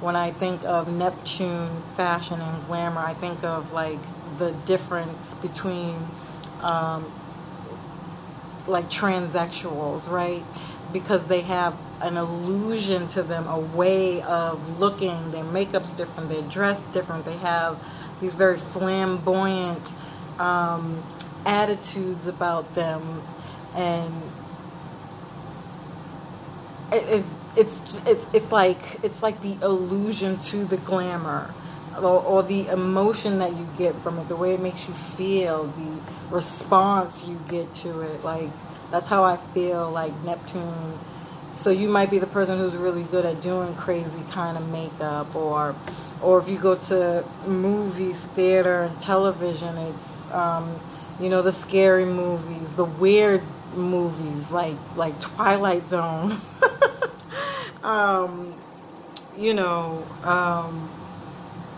when 0.00 0.16
I 0.16 0.30
think 0.32 0.64
of 0.64 0.90
Neptune, 0.92 1.82
fashion, 1.96 2.40
and 2.40 2.66
glamour, 2.66 3.00
I 3.00 3.14
think 3.14 3.44
of 3.44 3.72
like 3.72 3.98
the 4.38 4.52
difference 4.64 5.34
between 5.34 5.96
um, 6.62 7.10
like 8.66 8.88
transsexuals, 8.90 10.08
right? 10.08 10.44
Because 10.92 11.26
they 11.26 11.42
have 11.42 11.76
an 12.00 12.16
illusion 12.16 13.06
to 13.08 13.22
them, 13.22 13.46
a 13.46 13.58
way 13.58 14.22
of 14.22 14.78
looking. 14.78 15.30
Their 15.30 15.44
makeup's 15.44 15.92
different, 15.92 16.28
their 16.28 16.42
dress 16.42 16.82
different. 16.92 17.24
They 17.24 17.36
have 17.38 17.78
these 18.20 18.34
very 18.34 18.58
flamboyant 18.58 19.94
um, 20.38 21.02
attitudes 21.46 22.26
about 22.26 22.74
them, 22.74 23.22
and 23.74 24.12
it's 26.92 27.32
it's 27.56 28.00
it's 28.06 28.26
it's 28.32 28.52
like 28.52 29.02
it's 29.02 29.22
like 29.22 29.40
the 29.42 29.58
illusion 29.62 30.38
to 30.38 30.64
the 30.64 30.78
glamour. 30.78 31.54
Or, 31.96 32.22
or 32.22 32.42
the 32.44 32.68
emotion 32.68 33.40
that 33.40 33.56
you 33.56 33.68
get 33.76 33.92
from 33.96 34.20
it, 34.20 34.28
the 34.28 34.36
way 34.36 34.54
it 34.54 34.60
makes 34.60 34.86
you 34.86 34.94
feel, 34.94 35.64
the 35.64 36.00
response 36.32 37.24
you 37.26 37.40
get 37.48 37.72
to 37.82 38.02
it. 38.02 38.22
Like, 38.22 38.50
that's 38.92 39.08
how 39.08 39.24
I 39.24 39.36
feel 39.52 39.90
like 39.90 40.12
Neptune 40.22 40.96
so 41.54 41.70
you 41.70 41.88
might 41.88 42.10
be 42.10 42.18
the 42.18 42.26
person 42.26 42.58
who's 42.58 42.76
really 42.76 43.04
good 43.04 43.24
at 43.24 43.40
doing 43.40 43.74
crazy 43.74 44.22
kind 44.30 44.56
of 44.56 44.68
makeup 44.68 45.34
or 45.34 45.74
or 46.20 46.40
if 46.40 46.48
you 46.48 46.58
go 46.58 46.74
to 46.74 47.24
movies, 47.46 48.20
theater, 48.34 48.82
and 48.84 49.00
television, 49.00 49.76
it's 49.78 50.30
um, 50.32 50.78
you 51.20 51.28
know 51.28 51.42
the 51.42 51.52
scary 51.52 52.04
movies, 52.04 52.68
the 52.76 52.84
weird 52.84 53.42
movies 53.74 54.50
like 54.50 54.76
like 54.96 55.18
Twilight 55.20 55.88
Zone. 55.88 56.32
um, 57.82 58.54
you 59.36 59.54
know 59.54 60.04
um, 60.24 60.90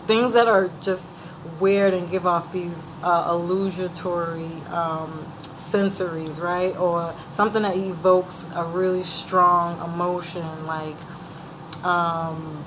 things 0.07 0.33
that 0.33 0.47
are 0.47 0.69
just 0.81 1.13
weird 1.59 1.93
and 1.93 2.09
give 2.09 2.25
off 2.25 2.51
these 2.51 2.97
uh, 3.03 3.27
illusory 3.29 4.51
um, 4.69 5.25
sensories, 5.61 6.41
right? 6.41 6.75
Or 6.77 7.13
something 7.31 7.61
that 7.63 7.77
evokes 7.77 8.45
a 8.55 8.63
really 8.63 9.03
strong 9.03 9.79
emotion, 9.83 10.65
like 10.65 10.95
um, 11.83 12.65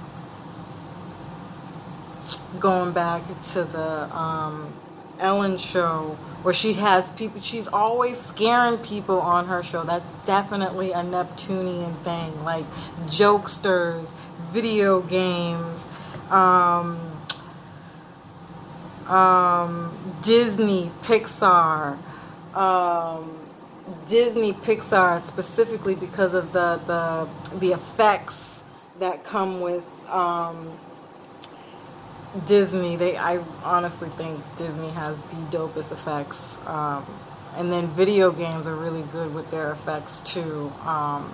going 2.59 2.93
back 2.93 3.23
to 3.53 3.65
the 3.65 4.17
um, 4.17 4.73
Ellen 5.19 5.59
show 5.59 6.17
where 6.43 6.55
she 6.55 6.75
has 6.75 7.09
people, 7.11 7.41
she's 7.41 7.69
always 7.69 8.21
scaring 8.21 8.79
people 8.79 9.21
on 9.21 9.47
her 9.47 9.63
show. 9.63 9.83
That's 9.83 10.05
definitely 10.25 10.93
a 10.93 11.03
Neptunian 11.03 11.95
thing, 12.05 12.45
like 12.45 12.67
jokesters, 13.07 14.09
video 14.53 15.01
games. 15.01 15.85
Um, 16.31 17.15
um, 19.07 20.19
Disney, 20.23 20.91
Pixar, 21.03 21.99
um, 22.57 23.39
Disney 24.07 24.53
Pixar 24.53 25.21
specifically 25.21 25.95
because 25.95 26.35
of 26.35 26.53
the 26.53 26.81
the 26.87 27.29
the 27.59 27.73
effects 27.73 28.65
that 29.01 29.25
come 29.25 29.61
with 29.61 30.09
um, 30.11 30.79
Disney. 32.47 32.97
They 32.97 33.17
I 33.17 33.39
honestly 33.65 34.11
think 34.11 34.41
Disney 34.57 34.91
has 34.91 35.19
the 35.19 35.59
dopest 35.59 35.93
effects. 35.93 36.59
Um, 36.67 37.07
and 37.57 37.73
then 37.73 37.89
video 37.91 38.33
games 38.33 38.67
are 38.67 38.77
really 38.77 39.03
good 39.13 39.35
with 39.35 39.51
their 39.51 39.73
effects 39.73 40.21
too. 40.21 40.73
Um, 40.83 41.33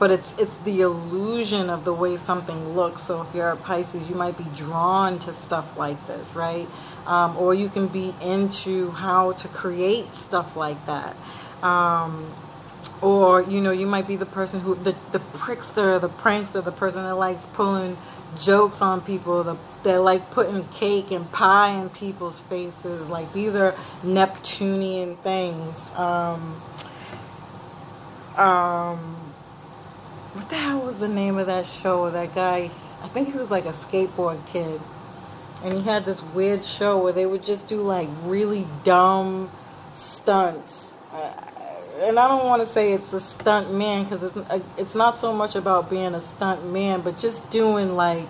but 0.00 0.10
it's 0.10 0.34
it's 0.38 0.56
the 0.58 0.80
illusion 0.80 1.70
of 1.70 1.84
the 1.84 1.92
way 1.92 2.16
something 2.16 2.74
looks. 2.74 3.02
So 3.02 3.20
if 3.22 3.34
you're 3.34 3.50
a 3.50 3.56
Pisces, 3.56 4.08
you 4.08 4.16
might 4.16 4.36
be 4.36 4.46
drawn 4.56 5.20
to 5.20 5.32
stuff 5.32 5.76
like 5.76 6.04
this, 6.08 6.34
right? 6.34 6.66
Um, 7.06 7.36
or 7.36 7.54
you 7.54 7.68
can 7.68 7.86
be 7.86 8.14
into 8.22 8.90
how 8.92 9.32
to 9.32 9.48
create 9.48 10.14
stuff 10.14 10.56
like 10.56 10.84
that. 10.86 11.16
Um, 11.62 12.32
or 13.02 13.42
you 13.42 13.60
know, 13.60 13.72
you 13.72 13.86
might 13.86 14.08
be 14.08 14.16
the 14.16 14.26
person 14.26 14.60
who 14.60 14.74
the 14.74 14.96
the 15.12 15.20
prickster, 15.34 16.00
the 16.00 16.08
prankster, 16.08 16.64
the 16.64 16.72
person 16.72 17.02
that 17.04 17.16
likes 17.16 17.44
pulling 17.46 17.98
jokes 18.40 18.80
on 18.80 19.02
people, 19.02 19.44
the 19.44 19.56
they're 19.82 20.00
like 20.00 20.30
putting 20.30 20.66
cake 20.68 21.10
and 21.10 21.30
pie 21.30 21.70
in 21.70 21.90
people's 21.90 22.40
faces. 22.42 23.06
Like 23.08 23.30
these 23.34 23.54
are 23.54 23.74
Neptunian 24.02 25.16
things. 25.18 25.90
Um, 25.96 26.62
um, 28.36 29.29
what 30.32 30.48
the 30.48 30.56
hell 30.56 30.80
was 30.80 30.98
the 30.98 31.08
name 31.08 31.38
of 31.38 31.46
that 31.46 31.66
show? 31.66 32.10
That 32.10 32.34
guy, 32.34 32.70
I 33.02 33.08
think 33.08 33.32
he 33.32 33.38
was 33.38 33.50
like 33.50 33.64
a 33.64 33.70
skateboard 33.70 34.44
kid, 34.46 34.80
and 35.64 35.74
he 35.74 35.82
had 35.82 36.04
this 36.04 36.22
weird 36.22 36.64
show 36.64 37.02
where 37.02 37.12
they 37.12 37.26
would 37.26 37.42
just 37.42 37.66
do 37.66 37.80
like 37.80 38.08
really 38.22 38.66
dumb 38.84 39.50
stunts. 39.92 40.96
And 41.12 42.18
I 42.18 42.28
don't 42.28 42.46
want 42.46 42.60
to 42.60 42.66
say 42.66 42.92
it's 42.92 43.12
a 43.12 43.20
stunt 43.20 43.74
man 43.74 44.04
because 44.04 44.22
it's 44.22 44.36
uh, 44.36 44.60
it's 44.78 44.94
not 44.94 45.18
so 45.18 45.32
much 45.34 45.54
about 45.54 45.90
being 45.90 46.14
a 46.14 46.20
stunt 46.20 46.70
man, 46.70 47.00
but 47.00 47.18
just 47.18 47.50
doing 47.50 47.96
like 47.96 48.28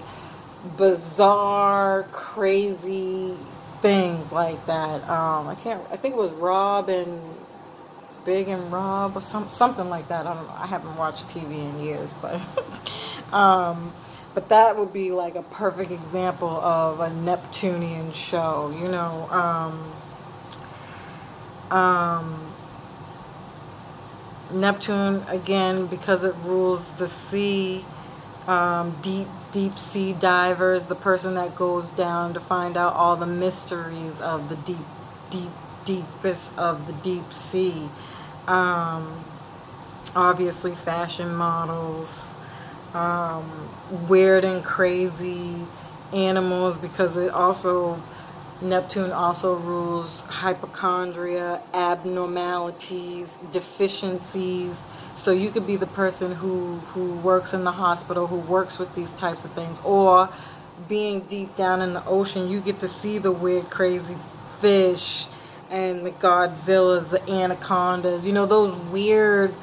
bizarre, 0.76 2.06
crazy 2.10 3.36
things 3.82 4.32
like 4.32 4.64
that. 4.66 5.08
Um, 5.08 5.48
I 5.48 5.54
can't. 5.54 5.82
I 5.90 5.96
think 5.96 6.14
it 6.14 6.18
was 6.18 6.32
Rob 6.32 6.88
and 6.88 7.20
Big 8.24 8.48
and 8.48 8.72
Rob 8.72 9.16
or 9.16 9.20
some 9.20 9.48
something 9.48 9.88
like 9.88 10.08
that. 10.08 10.26
I 10.26 10.34
don't 10.34 10.46
know. 10.46 10.54
I 10.54 10.66
haven't 10.66 10.96
watched 10.96 11.28
TV 11.28 11.58
in 11.58 11.80
years, 11.80 12.14
but 12.20 12.40
um, 13.32 13.92
but 14.34 14.48
that 14.48 14.76
would 14.76 14.92
be 14.92 15.10
like 15.10 15.34
a 15.34 15.42
perfect 15.42 15.90
example 15.90 16.48
of 16.48 17.00
a 17.00 17.10
Neptunian 17.10 18.12
show, 18.12 18.72
you 18.76 18.88
know. 18.88 19.28
Um, 19.30 19.92
um, 21.76 22.52
Neptune, 24.52 25.22
again, 25.28 25.86
because 25.86 26.24
it 26.24 26.34
rules 26.44 26.92
the 26.94 27.08
sea, 27.08 27.84
um, 28.46 28.96
deep, 29.02 29.28
deep 29.52 29.78
sea 29.78 30.12
divers, 30.14 30.86
the 30.86 30.94
person 30.94 31.34
that 31.34 31.54
goes 31.54 31.90
down 31.90 32.34
to 32.34 32.40
find 32.40 32.76
out 32.76 32.94
all 32.94 33.16
the 33.16 33.26
mysteries 33.26 34.20
of 34.20 34.48
the 34.48 34.56
deep, 34.56 34.86
deep, 35.30 35.50
deepest 35.90 36.56
of 36.56 36.86
the 36.86 36.92
deep 37.10 37.32
sea. 37.32 37.88
Um, 38.46 39.24
obviously, 40.14 40.74
fashion 40.76 41.34
models, 41.34 42.34
um, 42.94 43.68
weird 44.08 44.44
and 44.44 44.64
crazy 44.64 45.56
animals, 46.12 46.78
because 46.78 47.16
it 47.16 47.30
also 47.30 48.00
Neptune 48.62 49.12
also 49.12 49.54
rules 49.56 50.20
hypochondria, 50.22 51.62
abnormalities, 51.72 53.28
deficiencies. 53.52 54.84
So 55.16 55.30
you 55.30 55.50
could 55.50 55.66
be 55.66 55.76
the 55.76 55.86
person 55.86 56.32
who, 56.32 56.76
who 56.92 57.12
works 57.20 57.54
in 57.54 57.64
the 57.64 57.72
hospital, 57.72 58.26
who 58.26 58.38
works 58.38 58.78
with 58.78 58.94
these 58.94 59.12
types 59.12 59.44
of 59.44 59.52
things, 59.52 59.78
or 59.84 60.28
being 60.88 61.20
deep 61.20 61.56
down 61.56 61.80
in 61.82 61.92
the 61.94 62.04
ocean, 62.06 62.48
you 62.48 62.60
get 62.60 62.78
to 62.80 62.88
see 62.88 63.18
the 63.18 63.32
weird, 63.32 63.70
crazy 63.70 64.16
fish 64.60 65.26
and 65.70 66.04
the 66.04 66.10
Godzillas, 66.10 67.08
the 67.10 67.22
anacondas, 67.30 68.26
you 68.26 68.32
know, 68.32 68.44
those 68.44 68.76
weird, 68.90 69.54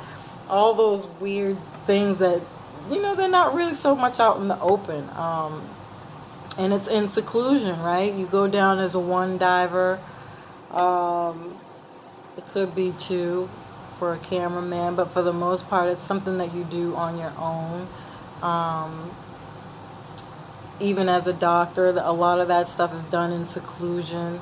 all 0.49 0.73
those 0.73 1.05
weird 1.19 1.57
things 1.85 2.19
that, 2.19 2.41
you 2.89 3.01
know, 3.01 3.13
they're 3.13 3.29
not 3.29 3.53
really 3.53 3.73
so 3.73 3.95
much 3.95 4.19
out 4.19 4.39
in 4.39 4.47
the 4.47 4.59
open. 4.61 5.09
Um, 5.11 5.67
and 6.57 6.73
it's 6.73 6.87
in 6.87 7.09
seclusion, 7.09 7.79
right? 7.81 8.13
You 8.13 8.25
go 8.25 8.47
down 8.47 8.79
as 8.79 8.95
a 8.95 8.99
one 8.99 9.37
diver. 9.37 9.99
Um, 10.71 11.57
it 12.37 12.45
could 12.47 12.73
be 12.73 12.93
two 12.97 13.49
for 13.99 14.13
a 14.13 14.17
cameraman, 14.17 14.95
but 14.95 15.11
for 15.11 15.21
the 15.21 15.33
most 15.33 15.67
part, 15.67 15.89
it's 15.89 16.05
something 16.05 16.37
that 16.37 16.53
you 16.53 16.63
do 16.63 16.95
on 16.95 17.17
your 17.17 17.33
own. 17.37 17.87
Um, 18.41 19.11
even 20.79 21.09
as 21.09 21.27
a 21.27 21.33
doctor, 21.33 21.87
a 21.89 22.11
lot 22.11 22.39
of 22.39 22.47
that 22.47 22.69
stuff 22.69 22.93
is 22.93 23.05
done 23.05 23.31
in 23.33 23.47
seclusion. 23.47 24.39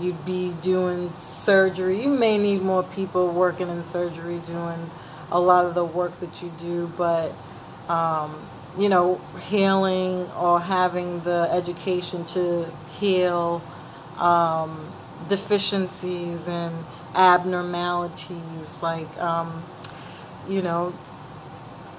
You'd 0.00 0.24
be 0.24 0.52
doing 0.62 1.12
surgery. 1.18 2.02
You 2.02 2.08
may 2.08 2.38
need 2.38 2.62
more 2.62 2.82
people 2.82 3.30
working 3.30 3.68
in 3.68 3.84
surgery 3.86 4.38
doing 4.46 4.90
a 5.30 5.40
lot 5.40 5.66
of 5.66 5.74
the 5.74 5.84
work 5.84 6.18
that 6.20 6.42
you 6.42 6.52
do, 6.58 6.92
but 6.96 7.32
um, 7.88 8.40
you 8.78 8.88
know, 8.88 9.20
healing 9.48 10.30
or 10.32 10.60
having 10.60 11.20
the 11.20 11.48
education 11.50 12.24
to 12.26 12.70
heal 12.98 13.62
um, 14.18 14.92
deficiencies 15.28 16.46
and 16.46 16.74
abnormalities, 17.14 18.82
like, 18.82 19.18
um, 19.18 19.62
you 20.48 20.62
know, 20.62 20.94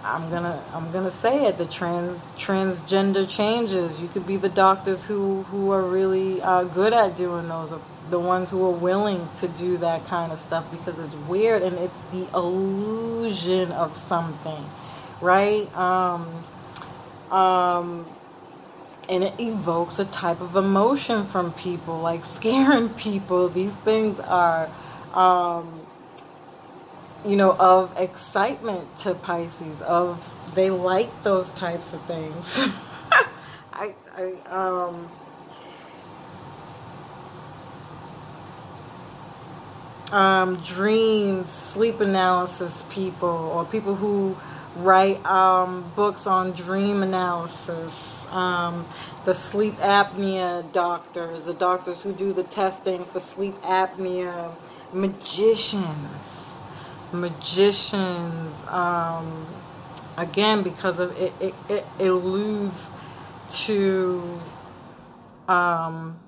I'm 0.03 0.29
gonna 0.29 0.63
I'm 0.73 0.91
gonna 0.91 1.11
say 1.11 1.45
it. 1.45 1.57
The 1.57 1.65
trans 1.65 2.19
transgender 2.33 3.27
changes. 3.29 4.01
You 4.01 4.07
could 4.07 4.25
be 4.25 4.37
the 4.37 4.49
doctors 4.49 5.05
who 5.05 5.43
who 5.43 5.71
are 5.71 5.83
really 5.83 6.41
uh, 6.41 6.63
good 6.65 6.93
at 6.93 7.17
doing 7.17 7.47
those, 7.49 7.73
the 8.09 8.19
ones 8.19 8.49
who 8.49 8.65
are 8.65 8.71
willing 8.71 9.29
to 9.35 9.47
do 9.49 9.77
that 9.77 10.05
kind 10.05 10.31
of 10.31 10.39
stuff 10.39 10.65
because 10.71 10.99
it's 10.99 11.15
weird 11.27 11.63
and 11.63 11.77
it's 11.77 11.99
the 12.11 12.27
illusion 12.35 13.71
of 13.73 13.95
something, 13.95 14.65
right? 15.21 15.73
Um, 15.75 16.43
um, 17.31 18.05
and 19.09 19.23
it 19.23 19.33
evokes 19.39 19.99
a 19.99 20.05
type 20.05 20.41
of 20.41 20.55
emotion 20.55 21.25
from 21.25 21.51
people, 21.53 21.99
like 21.99 22.25
scaring 22.25 22.89
people. 22.95 23.49
These 23.49 23.73
things 23.73 24.19
are, 24.19 24.69
um, 25.13 25.78
you 27.25 27.35
know, 27.35 27.55
of 27.59 27.93
excitement 27.97 28.97
to 28.97 29.13
Pisces. 29.13 29.81
Of 29.81 30.23
they 30.55 30.69
like 30.69 31.23
those 31.23 31.51
types 31.51 31.93
of 31.93 32.01
things. 32.05 32.59
I, 33.73 33.93
I, 34.17 34.33
um, 34.49 35.09
um, 40.11 40.57
dreams, 40.57 41.49
sleep 41.49 41.99
analysis 42.01 42.83
people, 42.89 43.29
or 43.29 43.65
people 43.65 43.95
who 43.95 44.35
write 44.77 45.23
um, 45.25 45.91
books 45.95 46.27
on 46.27 46.51
dream 46.51 47.03
analysis, 47.03 48.25
um, 48.31 48.87
the 49.25 49.33
sleep 49.33 49.77
apnea 49.77 50.71
doctors, 50.71 51.43
the 51.43 51.53
doctors 51.53 52.01
who 52.01 52.13
do 52.13 52.33
the 52.33 52.43
testing 52.43 53.05
for 53.05 53.19
sleep 53.19 53.55
apnea, 53.61 54.53
magicians, 54.93 56.48
magicians. 57.11 58.55
Um, 58.67 59.47
again, 60.17 60.63
because 60.63 60.99
of 60.99 61.15
it, 61.17 61.33
it, 61.39 61.53
it 61.69 61.85
alludes 61.99 62.89
to, 63.49 64.39
um, 65.47 66.19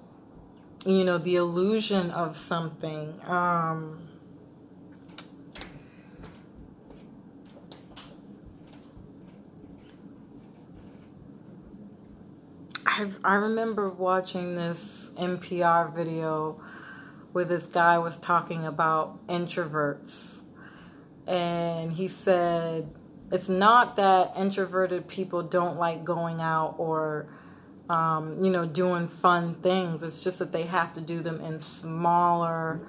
you 0.86 1.04
know, 1.04 1.18
the 1.18 1.36
illusion 1.36 2.12
of 2.12 2.36
something. 2.36 3.14
Um, 3.28 4.00
I, 12.86 13.10
I 13.24 13.36
remember 13.36 13.90
watching 13.90 14.56
this 14.56 15.12
NPR 15.18 15.96
video 15.96 16.62
where 17.32 17.46
this 17.46 17.66
guy 17.66 17.98
was 17.98 18.18
talking 18.18 18.66
about 18.66 19.26
introverts. 19.28 20.41
And 21.28 21.92
he 21.92 22.08
said, 22.08 22.90
it's 23.32 23.48
not 23.48 23.96
that 23.96 24.34
introverted 24.38 25.08
people 25.08 25.42
don't 25.42 25.78
like 25.78 26.04
going 26.04 26.42
out 26.42 26.76
or, 26.78 27.28
um, 27.90 28.44
you 28.44 28.52
know, 28.52 28.66
doing 28.66 29.08
fun 29.08 29.56
things. 29.56 30.04
It's 30.04 30.22
just 30.22 30.40
that 30.40 30.52
they 30.52 30.64
have 30.64 30.94
to 30.96 31.02
do 31.02 31.22
them 31.22 31.40
in 31.42 31.62
smaller, 31.62 32.82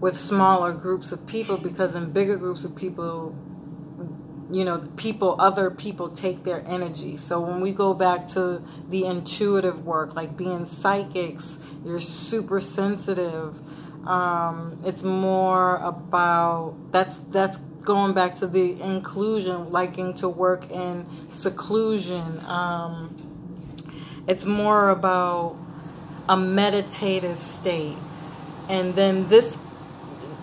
with 0.00 0.18
smaller 0.18 0.72
groups 0.72 1.12
of 1.12 1.26
people 1.26 1.58
because 1.58 1.94
in 1.94 2.12
bigger 2.12 2.36
groups 2.36 2.64
of 2.64 2.74
people, 2.74 3.36
you 4.52 4.64
know 4.66 4.78
people 4.96 5.36
other 5.40 5.70
people 5.70 6.10
take 6.10 6.44
their 6.44 6.62
energy 6.68 7.16
so 7.16 7.40
when 7.40 7.60
we 7.60 7.72
go 7.72 7.94
back 7.94 8.26
to 8.26 8.62
the 8.90 9.06
intuitive 9.06 9.86
work 9.86 10.14
like 10.14 10.36
being 10.36 10.66
psychics 10.66 11.58
you're 11.84 12.00
super 12.00 12.60
sensitive 12.60 13.58
um, 14.06 14.78
it's 14.84 15.02
more 15.02 15.76
about 15.76 16.74
that's 16.90 17.18
that's 17.30 17.58
going 17.82 18.12
back 18.14 18.36
to 18.36 18.46
the 18.46 18.80
inclusion 18.80 19.70
liking 19.70 20.14
to 20.14 20.28
work 20.28 20.70
in 20.70 21.06
seclusion 21.30 22.40
um, 22.46 23.14
it's 24.26 24.44
more 24.44 24.90
about 24.90 25.56
a 26.28 26.36
meditative 26.36 27.38
state 27.38 27.96
and 28.68 28.94
then 28.94 29.28
this 29.28 29.58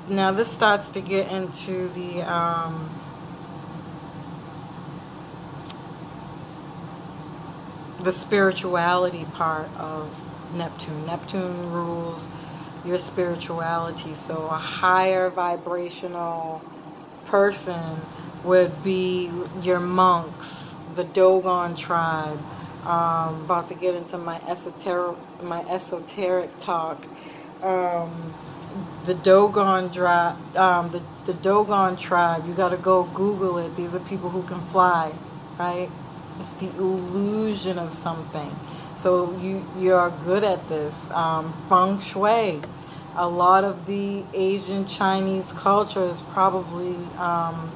now 0.10 0.32
this 0.32 0.52
starts 0.52 0.90
to 0.90 1.02
get 1.02 1.32
into 1.32 1.88
the 1.90 2.22
um, 2.22 2.90
the 8.02 8.12
spirituality 8.12 9.26
part 9.34 9.70
of 9.78 10.10
Neptune. 10.54 11.06
Neptune 11.06 11.72
rules 11.72 12.28
your 12.86 12.98
spirituality. 12.98 14.16
So 14.16 14.48
a 14.48 14.58
higher 14.58 15.30
vibrational 15.30 16.62
person 17.26 18.00
would 18.44 18.84
be 18.84 19.32
your 19.62 19.80
monks, 19.80 20.76
the 20.96 21.04
Dogon 21.04 21.76
tribe. 21.76 22.40
Um, 22.86 23.44
about 23.44 23.68
to 23.68 23.76
get 23.76 23.94
into 23.96 24.18
my 24.18 24.42
esoteric 24.48 25.18
my 25.44 25.62
esoteric 25.70 26.50
talk. 26.60 27.06
Um, 27.62 28.34
the 29.06 29.16
Dogon 29.16 29.92
tribe, 29.92 30.38
um, 30.56 30.90
the 30.90 31.04
the 31.26 31.34
Dogon 31.34 31.98
tribe. 31.98 32.48
You 32.48 32.54
got 32.54 32.70
to 32.70 32.78
go 32.78 33.04
Google 33.04 33.58
it. 33.58 33.76
These 33.76 33.94
are 33.94 34.00
people 34.00 34.30
who 34.30 34.44
can 34.44 34.62
fly, 34.68 35.12
right? 35.60 35.90
It's 36.40 36.54
the 36.54 36.70
illusion 36.78 37.78
of 37.78 37.94
something. 37.94 38.56
So 39.00 39.32
you 39.38 39.66
you 39.78 39.94
are 39.94 40.10
good 40.26 40.44
at 40.44 40.68
this. 40.68 40.94
Um, 41.12 41.54
feng 41.70 42.02
shui. 42.02 42.62
A 43.16 43.28
lot 43.28 43.64
of 43.64 43.86
the 43.86 44.26
Asian 44.34 44.86
Chinese 44.86 45.54
culture 45.54 46.04
is 46.04 46.22
probably 46.34 46.96
um, 47.18 47.72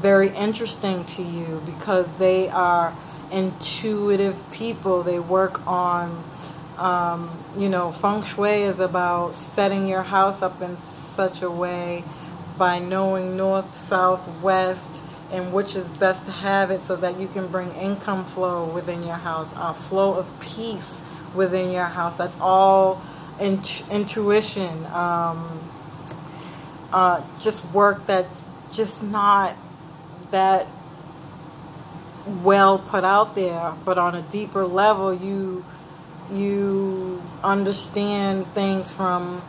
very 0.00 0.34
interesting 0.34 1.04
to 1.04 1.22
you 1.22 1.62
because 1.66 2.10
they 2.16 2.48
are 2.48 2.96
intuitive 3.30 4.36
people. 4.50 5.02
They 5.02 5.18
work 5.18 5.66
on, 5.66 6.24
um, 6.78 7.38
you 7.58 7.68
know, 7.68 7.92
feng 7.92 8.22
shui 8.22 8.62
is 8.62 8.80
about 8.80 9.34
setting 9.34 9.86
your 9.86 10.02
house 10.02 10.40
up 10.40 10.62
in 10.62 10.78
such 10.78 11.42
a 11.42 11.50
way 11.50 12.02
by 12.56 12.78
knowing 12.78 13.36
north, 13.36 13.76
south, 13.76 14.26
west, 14.40 15.02
in 15.32 15.52
which 15.52 15.74
is 15.74 15.88
best 15.90 16.24
to 16.26 16.32
have 16.32 16.70
it 16.70 16.80
so 16.80 16.96
that 16.96 17.18
you 17.18 17.28
can 17.28 17.46
bring 17.48 17.74
income 17.74 18.24
flow 18.24 18.64
within 18.64 19.02
your 19.02 19.16
house, 19.16 19.52
a 19.56 19.74
flow 19.74 20.14
of 20.14 20.26
peace 20.40 21.00
within 21.34 21.70
your 21.70 21.84
house. 21.84 22.16
That's 22.16 22.36
all 22.40 23.02
int- 23.40 23.82
intuition, 23.90 24.86
um, 24.86 25.60
uh, 26.92 27.22
just 27.40 27.64
work 27.66 28.06
that's 28.06 28.44
just 28.72 29.02
not 29.02 29.56
that 30.30 30.66
well 32.42 32.78
put 32.78 33.04
out 33.04 33.34
there, 33.34 33.72
but 33.84 33.98
on 33.98 34.14
a 34.14 34.22
deeper 34.22 34.64
level, 34.64 35.14
you 35.14 35.64
you 36.30 37.22
understand 37.44 38.46
things 38.52 38.92
from 38.92 39.42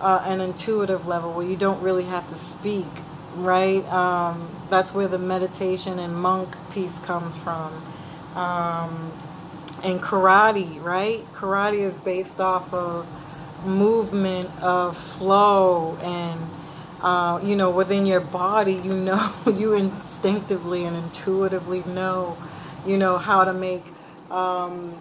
uh, 0.00 0.20
an 0.24 0.40
intuitive 0.40 1.06
level 1.06 1.32
where 1.32 1.46
you 1.46 1.56
don't 1.56 1.80
really 1.80 2.04
have 2.04 2.26
to 2.28 2.34
speak, 2.34 2.86
right? 3.44 3.84
Um, 3.92 4.50
that's 4.70 4.92
where 4.94 5.08
the 5.08 5.18
meditation 5.18 5.98
and 5.98 6.14
monk 6.14 6.54
piece 6.70 6.98
comes 7.00 7.38
from. 7.38 7.72
Um, 8.34 9.12
and 9.82 10.00
karate, 10.00 10.82
right? 10.82 11.24
Karate 11.34 11.78
is 11.78 11.94
based 11.96 12.40
off 12.40 12.72
of 12.72 13.06
movement 13.64 14.48
of 14.62 14.96
flow 14.96 15.96
and 16.02 16.40
uh, 17.02 17.40
you 17.42 17.56
know 17.56 17.70
within 17.70 18.06
your 18.06 18.20
body 18.20 18.74
you 18.74 18.94
know 18.94 19.32
you 19.54 19.74
instinctively 19.74 20.84
and 20.84 20.96
intuitively 20.96 21.82
know 21.86 22.36
you 22.86 22.96
know 22.96 23.18
how 23.18 23.44
to 23.44 23.52
make 23.52 23.84
um, 24.30 24.96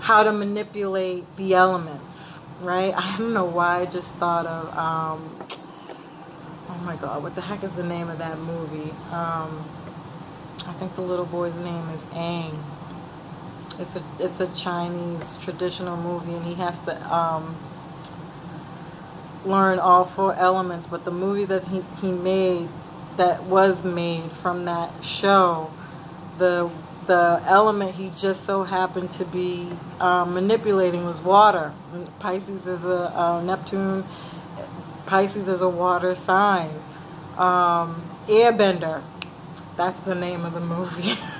how 0.00 0.22
to 0.22 0.32
manipulate 0.32 1.24
the 1.36 1.54
elements 1.54 2.25
right 2.60 2.94
i 2.96 3.16
don't 3.18 3.32
know 3.32 3.44
why 3.44 3.80
i 3.80 3.86
just 3.86 4.12
thought 4.14 4.46
of 4.46 4.66
um, 4.76 5.36
oh 6.68 6.78
my 6.84 6.96
god 6.96 7.22
what 7.22 7.34
the 7.34 7.40
heck 7.40 7.62
is 7.62 7.72
the 7.72 7.84
name 7.84 8.08
of 8.08 8.18
that 8.18 8.38
movie 8.38 8.90
um, 9.10 9.68
i 10.66 10.72
think 10.78 10.94
the 10.96 11.02
little 11.02 11.26
boy's 11.26 11.54
name 11.56 11.88
is 11.90 12.00
Aang 12.12 12.56
it's 13.78 13.96
a 13.96 14.02
it's 14.18 14.40
a 14.40 14.46
Chinese 14.54 15.38
traditional 15.42 15.96
movie, 15.96 16.32
and 16.32 16.44
he 16.44 16.54
has 16.54 16.78
to 16.80 17.14
um, 17.14 17.56
learn 19.44 19.78
all 19.78 20.04
four 20.04 20.34
elements. 20.34 20.86
But 20.86 21.04
the 21.04 21.10
movie 21.10 21.44
that 21.44 21.64
he, 21.64 21.82
he 22.00 22.12
made, 22.12 22.68
that 23.16 23.42
was 23.44 23.84
made 23.84 24.30
from 24.32 24.64
that 24.64 25.04
show, 25.04 25.70
the 26.38 26.70
the 27.06 27.42
element 27.46 27.94
he 27.94 28.10
just 28.16 28.44
so 28.44 28.62
happened 28.62 29.10
to 29.12 29.24
be 29.24 29.68
um, 30.00 30.34
manipulating 30.34 31.04
was 31.04 31.20
water. 31.20 31.72
Pisces 32.18 32.66
is 32.66 32.84
a 32.84 33.16
uh, 33.18 33.42
Neptune. 33.42 34.04
Pisces 35.06 35.48
is 35.48 35.60
a 35.60 35.68
water 35.68 36.14
sign. 36.14 36.70
Um, 37.36 38.02
Airbender. 38.26 39.02
That's 39.76 40.00
the 40.00 40.14
name 40.14 40.44
of 40.44 40.54
the 40.54 40.60
movie. 40.60 41.14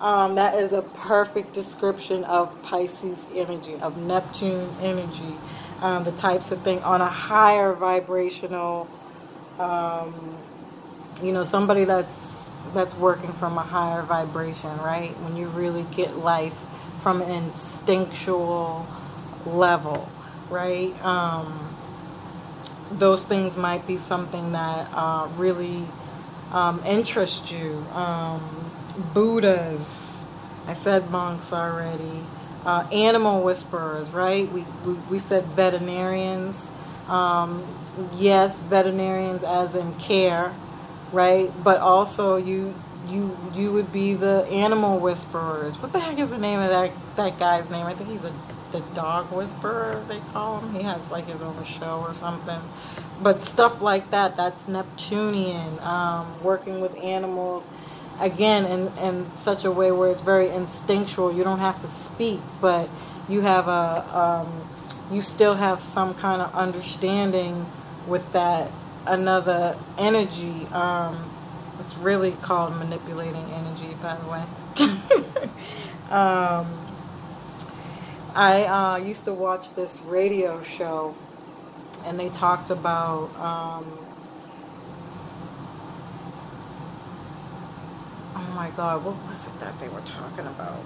Um, 0.00 0.34
that 0.34 0.54
is 0.56 0.72
a 0.72 0.82
perfect 0.82 1.54
description 1.54 2.24
of 2.24 2.62
Pisces 2.62 3.26
energy, 3.34 3.76
of 3.76 3.96
Neptune 3.96 4.68
energy, 4.80 5.34
um, 5.80 6.04
the 6.04 6.12
types 6.12 6.52
of 6.52 6.60
thing 6.62 6.82
on 6.82 7.00
a 7.00 7.08
higher 7.08 7.72
vibrational. 7.72 8.88
Um, 9.58 10.36
you 11.22 11.32
know, 11.32 11.44
somebody 11.44 11.84
that's 11.84 12.50
that's 12.74 12.94
working 12.94 13.32
from 13.32 13.58
a 13.58 13.62
higher 13.62 14.02
vibration, 14.02 14.76
right? 14.78 15.18
When 15.20 15.36
you 15.36 15.48
really 15.48 15.84
get 15.92 16.18
life 16.18 16.56
from 17.00 17.22
an 17.22 17.30
instinctual 17.30 18.86
level, 19.44 20.08
right? 20.50 20.92
Um, 21.04 21.76
those 22.92 23.24
things 23.24 23.56
might 23.56 23.86
be 23.86 23.98
something 23.98 24.52
that 24.52 24.88
uh, 24.92 25.28
really 25.36 25.86
um, 26.52 26.82
interest 26.84 27.50
you. 27.50 27.84
Um, 27.92 28.70
Buddhas. 29.12 30.20
I 30.66 30.74
said 30.74 31.10
monks 31.10 31.52
already. 31.52 32.22
Uh, 32.64 32.86
animal 32.92 33.42
whisperers, 33.42 34.10
right? 34.10 34.50
We, 34.50 34.64
we, 34.84 34.94
we 35.10 35.18
said 35.18 35.44
veterinarians. 35.48 36.70
Um, 37.08 37.64
yes, 38.16 38.60
veterinarians 38.60 39.44
as 39.44 39.74
in 39.74 39.94
care, 39.94 40.52
right? 41.12 41.52
But 41.62 41.80
also 41.80 42.36
you 42.36 42.74
you 43.08 43.36
you 43.54 43.72
would 43.72 43.92
be 43.92 44.14
the 44.14 44.46
animal 44.46 44.98
whisperers. 44.98 45.74
What 45.78 45.92
the 45.92 46.00
heck 46.00 46.18
is 46.18 46.30
the 46.30 46.38
name 46.38 46.60
of 46.60 46.70
that 46.70 46.92
that 47.16 47.38
guy's 47.38 47.68
name? 47.70 47.86
I 47.86 47.94
think 47.94 48.10
he's 48.10 48.24
a 48.24 48.32
the 48.72 48.80
dog 48.94 49.30
whisperer 49.30 50.04
they 50.08 50.20
call 50.32 50.60
him. 50.60 50.74
He 50.74 50.82
has 50.82 51.10
like 51.10 51.26
his 51.26 51.40
own 51.40 51.62
show 51.64 52.04
or 52.06 52.14
something. 52.14 52.60
But 53.22 53.42
stuff 53.42 53.80
like 53.80 54.10
that, 54.10 54.36
that's 54.36 54.66
Neptunian. 54.68 55.78
Um, 55.80 56.42
working 56.42 56.80
with 56.80 56.94
animals 56.96 57.66
again 58.20 58.64
in, 58.64 58.98
in 58.98 59.36
such 59.36 59.64
a 59.64 59.70
way 59.70 59.92
where 59.92 60.10
it's 60.10 60.20
very 60.20 60.48
instinctual 60.48 61.32
you 61.32 61.44
don't 61.44 61.58
have 61.58 61.78
to 61.80 61.88
speak 61.88 62.40
but 62.60 62.88
you 63.28 63.40
have 63.42 63.68
a 63.68 64.18
um, 64.18 64.68
you 65.10 65.22
still 65.22 65.54
have 65.54 65.80
some 65.80 66.14
kind 66.14 66.40
of 66.40 66.54
understanding 66.54 67.66
with 68.06 68.32
that 68.32 68.70
another 69.06 69.76
energy 69.98 70.66
um, 70.72 71.30
it's 71.80 71.96
really 71.98 72.32
called 72.42 72.74
manipulating 72.76 73.44
energy 73.52 73.96
by 74.02 74.16
the 74.16 74.26
way 74.26 74.42
um, 76.10 76.66
i 78.34 78.64
uh, 78.64 78.96
used 78.96 79.24
to 79.24 79.32
watch 79.32 79.72
this 79.74 80.00
radio 80.02 80.62
show 80.62 81.14
and 82.04 82.18
they 82.18 82.28
talked 82.30 82.70
about 82.70 83.34
um, 83.40 84.06
oh 88.36 88.52
my 88.54 88.70
god, 88.70 89.04
what 89.04 89.16
was 89.26 89.46
it 89.46 89.58
that 89.60 89.78
they 89.80 89.88
were 89.88 90.00
talking 90.02 90.46
about? 90.46 90.78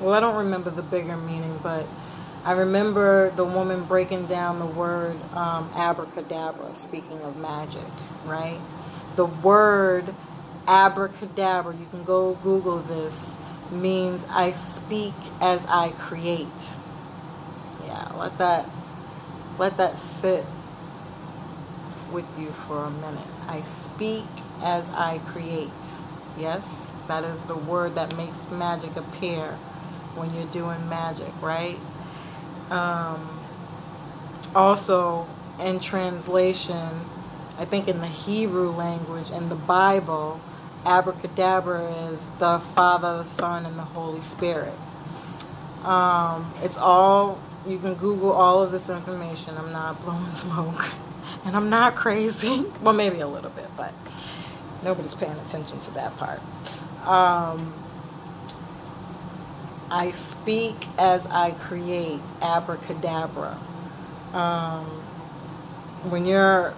Well, 0.00 0.14
I 0.14 0.20
don't 0.20 0.36
remember 0.36 0.70
the 0.70 0.82
bigger 0.82 1.16
meaning, 1.16 1.58
but 1.62 1.86
I 2.44 2.52
remember 2.52 3.30
the 3.36 3.44
woman 3.44 3.84
breaking 3.84 4.26
down 4.26 4.58
the 4.60 4.66
word 4.66 5.16
um, 5.34 5.70
abracadabra, 5.74 6.74
speaking 6.74 7.20
of 7.22 7.36
magic, 7.36 7.86
right? 8.24 8.58
The 9.16 9.26
word 9.26 10.14
abracadabra, 10.66 11.76
you 11.76 11.86
can 11.90 12.02
go 12.04 12.34
Google 12.42 12.78
this, 12.78 13.36
means 13.70 14.24
I 14.30 14.52
speak 14.52 15.14
as 15.40 15.64
I 15.66 15.90
create. 15.90 16.48
Yeah, 17.84 18.10
let 18.16 18.38
that 18.38 18.68
let 19.58 19.76
that 19.76 19.98
sit 19.98 20.44
with 22.12 22.26
you 22.38 22.50
for 22.66 22.84
a 22.84 22.90
minute. 22.90 23.26
I 23.48 23.62
speak 23.62 24.26
as 24.62 24.88
I 24.90 25.18
create. 25.26 25.70
Yes, 26.38 26.90
that 27.08 27.24
is 27.24 27.40
the 27.42 27.56
word 27.56 27.94
that 27.96 28.16
makes 28.16 28.48
magic 28.50 28.96
appear 28.96 29.58
when 30.14 30.34
you're 30.34 30.46
doing 30.46 30.88
magic, 30.88 31.30
right? 31.42 31.78
Um, 32.70 33.40
also, 34.54 35.26
in 35.60 35.80
translation, 35.80 36.88
I 37.58 37.64
think 37.64 37.88
in 37.88 38.00
the 38.00 38.06
Hebrew 38.06 38.70
language 38.70 39.30
and 39.30 39.50
the 39.50 39.56
Bible, 39.56 40.40
abracadabra 40.86 41.92
is 42.10 42.30
the 42.38 42.58
Father, 42.74 43.18
the 43.18 43.24
Son, 43.24 43.66
and 43.66 43.78
the 43.78 43.82
Holy 43.82 44.22
Spirit. 44.22 44.72
Um, 45.84 46.52
it's 46.62 46.76
all, 46.76 47.38
you 47.66 47.78
can 47.78 47.94
Google 47.94 48.32
all 48.32 48.62
of 48.62 48.72
this 48.72 48.88
information. 48.88 49.56
I'm 49.56 49.72
not 49.72 50.02
blowing 50.04 50.32
smoke. 50.32 50.84
And 51.44 51.56
I'm 51.56 51.70
not 51.70 51.94
crazy. 51.94 52.64
Well, 52.82 52.94
maybe 52.94 53.20
a 53.20 53.26
little 53.26 53.50
bit, 53.50 53.68
but 53.76 53.94
nobody's 54.82 55.14
paying 55.14 55.38
attention 55.38 55.80
to 55.80 55.90
that 55.92 56.16
part. 56.16 56.40
Um, 57.06 57.72
I 59.90 60.12
speak 60.12 60.76
as 60.98 61.26
I 61.26 61.52
create, 61.52 62.20
abracadabra. 62.42 63.58
Um, 64.32 64.84
when 66.10 66.24
you're, 66.24 66.70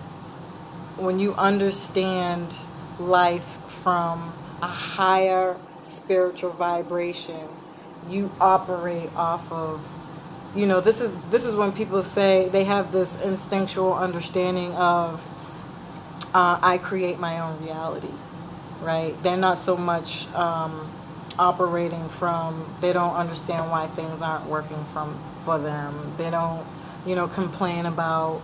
when 0.97 1.19
you 1.19 1.35
understand 1.35 2.55
life 2.99 3.59
from 3.83 4.33
a 4.63 4.67
higher 4.67 5.57
spiritual 5.85 6.51
vibration, 6.53 7.49
you 8.09 8.31
operate 8.41 9.11
off 9.15 9.51
of 9.53 9.81
you 10.55 10.67
know 10.67 10.81
this 10.81 11.01
is 11.01 11.17
this 11.31 11.45
is 11.45 11.55
when 11.55 11.73
people 11.73 12.03
say 12.03 12.49
they 12.51 12.65
have 12.65 12.93
this 12.93 13.17
instinctual 13.23 13.95
understanding 13.95 14.73
of 14.75 15.21
uh, 16.35 16.59
I 16.63 16.79
create 16.79 17.19
my 17.19 17.41
own 17.41 17.63
reality, 17.63 18.11
right? 18.81 19.21
They're 19.23 19.37
not 19.37 19.59
so 19.59 19.77
much 19.77 20.27
um, 20.35 20.91
operating 21.39 22.09
from. 22.11 22.75
They 22.81 22.93
don't 22.93 23.15
understand 23.17 23.71
why 23.71 23.89
things 23.89 24.23
aren't 24.23 24.47
working 24.47 24.85
from 24.93 25.19
for 25.45 25.59
them. 25.59 26.15
They 26.19 26.31
don't, 26.31 26.67
you 27.07 27.15
know, 27.17 27.29
complain 27.29 27.87
about 27.87 28.43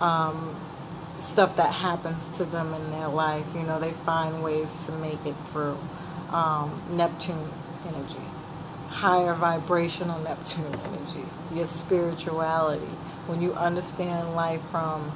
um, 0.00 0.56
stuff 1.18 1.56
that 1.56 1.72
happens 1.72 2.28
to 2.38 2.44
them 2.44 2.74
in 2.74 2.92
their 2.92 3.08
life. 3.08 3.46
You 3.54 3.62
know, 3.62 3.80
they 3.80 3.92
find 3.92 4.42
ways 4.42 4.86
to 4.86 4.92
make 4.92 5.24
it 5.26 5.36
through 5.52 5.78
um, 6.30 6.82
Neptune 6.92 7.50
energy. 7.88 8.20
higher 8.88 9.34
vibrational 9.34 10.18
Neptune 10.20 10.64
energy, 10.84 11.26
your 11.54 11.66
spirituality. 11.66 12.86
When 13.26 13.42
you 13.42 13.54
understand 13.54 14.34
life 14.34 14.62
from 14.70 15.12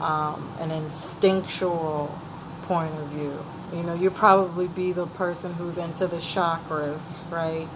um, 0.00 0.52
an 0.60 0.70
instinctual 0.70 2.16
point 2.62 2.94
of 2.98 3.08
view, 3.08 3.38
you 3.72 3.82
know, 3.82 3.94
you 3.94 4.10
probably 4.10 4.68
be 4.68 4.92
the 4.92 5.06
person 5.06 5.52
who's 5.54 5.78
into 5.78 6.06
the 6.06 6.16
chakras, 6.16 7.16
right? 7.30 7.68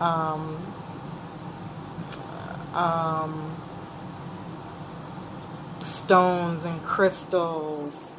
Um, 0.00 0.58
um, 2.74 3.56
stones 5.82 6.64
and 6.64 6.82
crystals. 6.82 8.14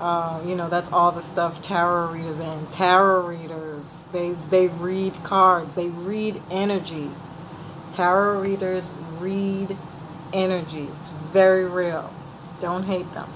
Uh, 0.00 0.40
you 0.46 0.54
know, 0.54 0.68
that's 0.68 0.90
all 0.92 1.10
the 1.12 1.22
stuff 1.22 1.60
tarot 1.62 2.12
readers 2.12 2.38
and 2.38 2.70
tarot 2.70 3.26
readers. 3.26 4.04
They 4.12 4.30
they 4.50 4.68
read 4.68 5.14
cards. 5.24 5.72
They 5.72 5.88
read 5.88 6.40
energy. 6.50 7.10
Tarot 7.92 8.40
readers 8.40 8.92
read 9.18 9.76
energy. 10.32 10.88
It's 10.98 11.08
very 11.32 11.66
real. 11.66 12.12
Don't 12.60 12.84
hate 12.84 13.06
them. 13.12 13.32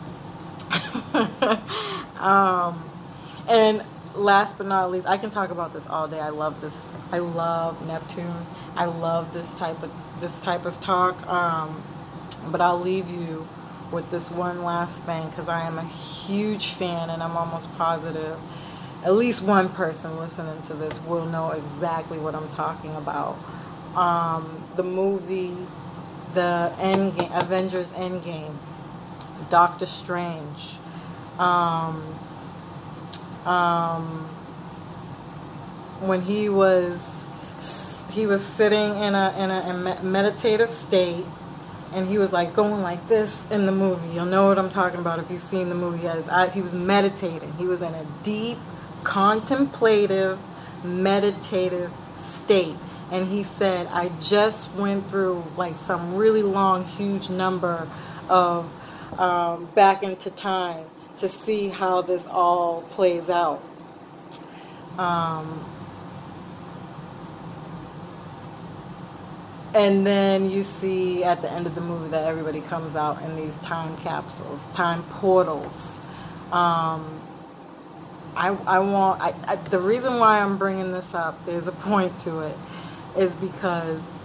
um, 2.23 2.92
and 3.49 3.83
last 4.15 4.59
but 4.59 4.67
not 4.67 4.91
least, 4.91 5.07
I 5.07 5.19
can 5.19 5.31
talk 5.31 5.51
about 5.51 5.73
this 5.73 5.87
all 5.87 6.09
day. 6.09 6.21
I 6.21 6.31
love 6.31 6.61
this. 6.61 6.75
I 7.11 7.19
love 7.19 7.85
Neptune. 7.87 8.47
I 8.77 8.87
love 8.87 9.33
this 9.33 9.53
type 9.53 9.83
of 9.83 9.91
this 10.21 10.39
type 10.41 10.67
of 10.67 10.81
talk. 10.81 11.27
Um, 11.29 11.83
but 12.51 12.61
I'll 12.61 12.81
leave 12.81 13.11
you 13.11 13.47
with 13.91 14.11
this 14.11 14.31
one 14.31 14.65
last 14.65 15.03
thing 15.05 15.29
because 15.29 15.49
I 15.49 15.67
am 15.67 15.79
a 15.79 15.85
huge 15.85 16.69
fan, 16.73 17.11
and 17.11 17.23
I'm 17.23 17.37
almost 17.37 17.73
positive 17.75 18.39
at 19.05 19.15
least 19.15 19.43
one 19.43 19.69
person 19.71 20.17
listening 20.19 20.61
to 20.63 20.75
this 20.75 21.01
will 21.03 21.27
know 21.27 21.51
exactly 21.51 22.19
what 22.19 22.35
I'm 22.35 22.49
talking 22.49 22.95
about. 22.95 23.37
Um, 23.97 24.63
the 24.77 24.83
movie, 24.85 25.57
the 26.35 26.73
Endgame, 26.79 27.43
Avengers 27.43 27.91
Endgame, 27.91 28.55
Doctor 29.51 29.87
Strange. 29.87 30.77
Um, 31.39 32.17
um, 33.47 34.29
when 36.01 36.23
he 36.23 36.49
was 36.49 37.25
he 38.11 38.27
was 38.27 38.45
sitting 38.45 38.97
in 38.97 39.15
a 39.15 39.35
in 39.39 39.51
a 39.51 40.03
meditative 40.03 40.71
state 40.71 41.25
and 41.93 42.09
he 42.09 42.19
was 42.19 42.33
like 42.33 42.55
going 42.55 42.83
like 42.83 43.07
this 43.09 43.45
in 43.51 43.67
the 43.67 43.73
movie. 43.73 44.15
You'll 44.15 44.27
know 44.27 44.49
what 44.49 44.59
i'm 44.59 44.71
talking 44.71 45.01
about 45.01 45.19
if 45.19 45.31
you've 45.31 45.41
seen 45.41 45.69
the 45.69 45.75
movie. 45.75 46.07
As 46.07 46.29
I, 46.29 46.49
he 46.49 46.63
was 46.63 46.73
meditating. 46.75 47.53
He 47.55 47.67
was 47.67 47.83
in 47.83 47.95
a 47.95 48.05
deep 48.23 48.59
contemplative 49.05 50.39
meditative 50.85 51.91
state. 52.19 52.77
And 53.11 53.29
he 53.29 53.45
said 53.45 53.87
i 53.89 54.09
just 54.21 54.73
went 54.73 55.09
through 55.11 55.45
like 55.57 55.79
some 55.79 56.15
really 56.15 56.43
long 56.43 56.85
huge 56.85 57.31
number 57.31 57.89
of 58.29 58.71
um, 59.19 59.67
back 59.75 60.03
into 60.03 60.31
time 60.31 60.87
to 61.23 61.29
see 61.29 61.69
how 61.69 62.03
this 62.03 62.27
all 62.27 62.83
plays 62.91 63.31
out. 63.31 63.63
Um, 64.99 65.65
and 69.73 70.05
then 70.05 70.51
you 70.51 70.65
see 70.65 71.23
at 71.23 71.41
the 71.41 71.51
end 71.51 71.69
of 71.69 71.77
the 71.77 71.81
movie 71.81 72.09
that 72.11 72.27
everybody 72.27 72.61
comes 72.61 72.97
out 72.97 73.23
in 73.23 73.37
these 73.37 73.57
time 73.59 73.97
capsules, 73.99 74.61
time 74.73 75.05
portals. 75.05 76.01
Um, 76.51 77.21
I, 78.35 78.49
I 78.67 78.81
want 78.81 79.21
I, 79.23 79.33
I, 79.45 79.55
the 79.57 79.79
reason 79.79 80.19
why 80.19 80.41
I'm 80.41 80.59
bringing 80.59 80.91
this 80.91 81.15
up. 81.15 81.47
There's 81.47 81.69
a 81.69 81.73
point 81.73 82.19
to 82.19 82.41
it, 82.41 82.57
is 83.17 83.37
because 83.37 84.25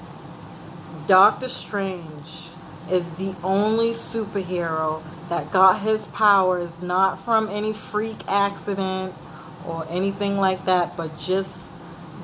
Doctor 1.05 1.47
Strange 1.47 2.49
is 2.89 3.05
the 3.19 3.36
only 3.43 3.91
superhero 3.91 5.03
that 5.29 5.51
got 5.51 5.81
his 5.81 6.05
powers 6.07 6.81
not 6.81 7.23
from 7.23 7.49
any 7.49 7.73
freak 7.73 8.17
accident 8.27 9.13
or 9.65 9.85
anything 9.89 10.37
like 10.37 10.63
that, 10.65 10.95
but 10.95 11.17
just 11.17 11.67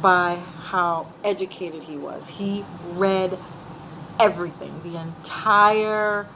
by 0.01 0.35
how 0.61 1.07
educated 1.23 1.83
he 1.83 1.97
was. 1.97 2.27
He 2.27 2.65
read 2.91 3.37
everything, 4.19 4.79
the 4.83 4.99
entire 4.99 6.27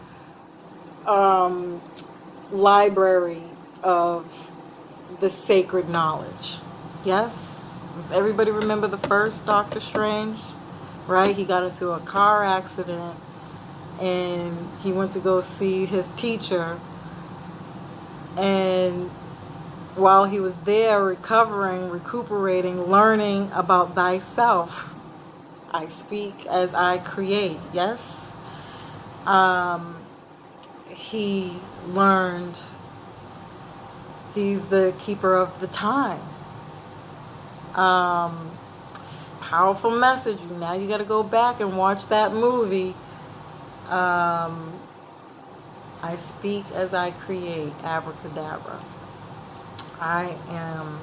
um, 1.06 1.82
library 2.52 3.44
of 3.84 4.52
the 5.20 5.30
sacred 5.30 5.90
knowledge. 5.90 6.60
Yes? 7.06 7.74
Does 7.96 8.12
everybody 8.12 8.52
remember 8.52 8.88
the 8.88 8.98
first 8.98 9.46
Doctor 9.46 9.80
Strange? 9.80 10.40
Right? 11.08 11.36
He 11.36 11.46
got 11.46 11.64
into 11.64 11.92
a 11.92 12.00
car 12.02 12.44
accident 12.44 13.18
and 14.00 14.70
he 14.80 14.92
went 14.92 15.12
to 15.14 15.20
go 15.20 15.42
see 15.42 15.86
his 15.86 16.12
teacher. 16.12 16.80
And 18.38 19.10
while 19.96 20.26
he 20.26 20.40
was 20.40 20.56
there 20.58 21.04
recovering 21.04 21.90
recuperating 21.90 22.84
learning 22.84 23.50
about 23.52 23.96
thyself 23.96 24.94
i 25.72 25.88
speak 25.88 26.46
as 26.46 26.72
i 26.76 27.00
create 27.00 27.58
yes? 27.74 28.28
Um, 29.28 29.98
he 30.88 31.52
learned 31.88 32.58
he's 34.34 34.68
the 34.68 34.94
keeper 34.98 35.36
of 35.36 35.60
the 35.60 35.68
time. 35.68 36.22
Um, 37.76 38.52
powerful 39.42 39.92
message. 39.92 40.40
Now 40.60 40.74
you 40.74 40.88
got 40.88 40.98
to 40.98 41.04
go 41.04 41.24
back 41.24 41.60
and 41.60 41.78
watch 41.78 42.08
that 42.08 42.34
movie 42.34 42.96
um, 43.90 44.74
I 46.02 46.16
speak 46.18 46.66
as 46.72 46.94
I 46.94 47.12
create, 47.12 47.74
abracadabra. 47.84 48.82
I 50.00 50.38
am 50.50 51.00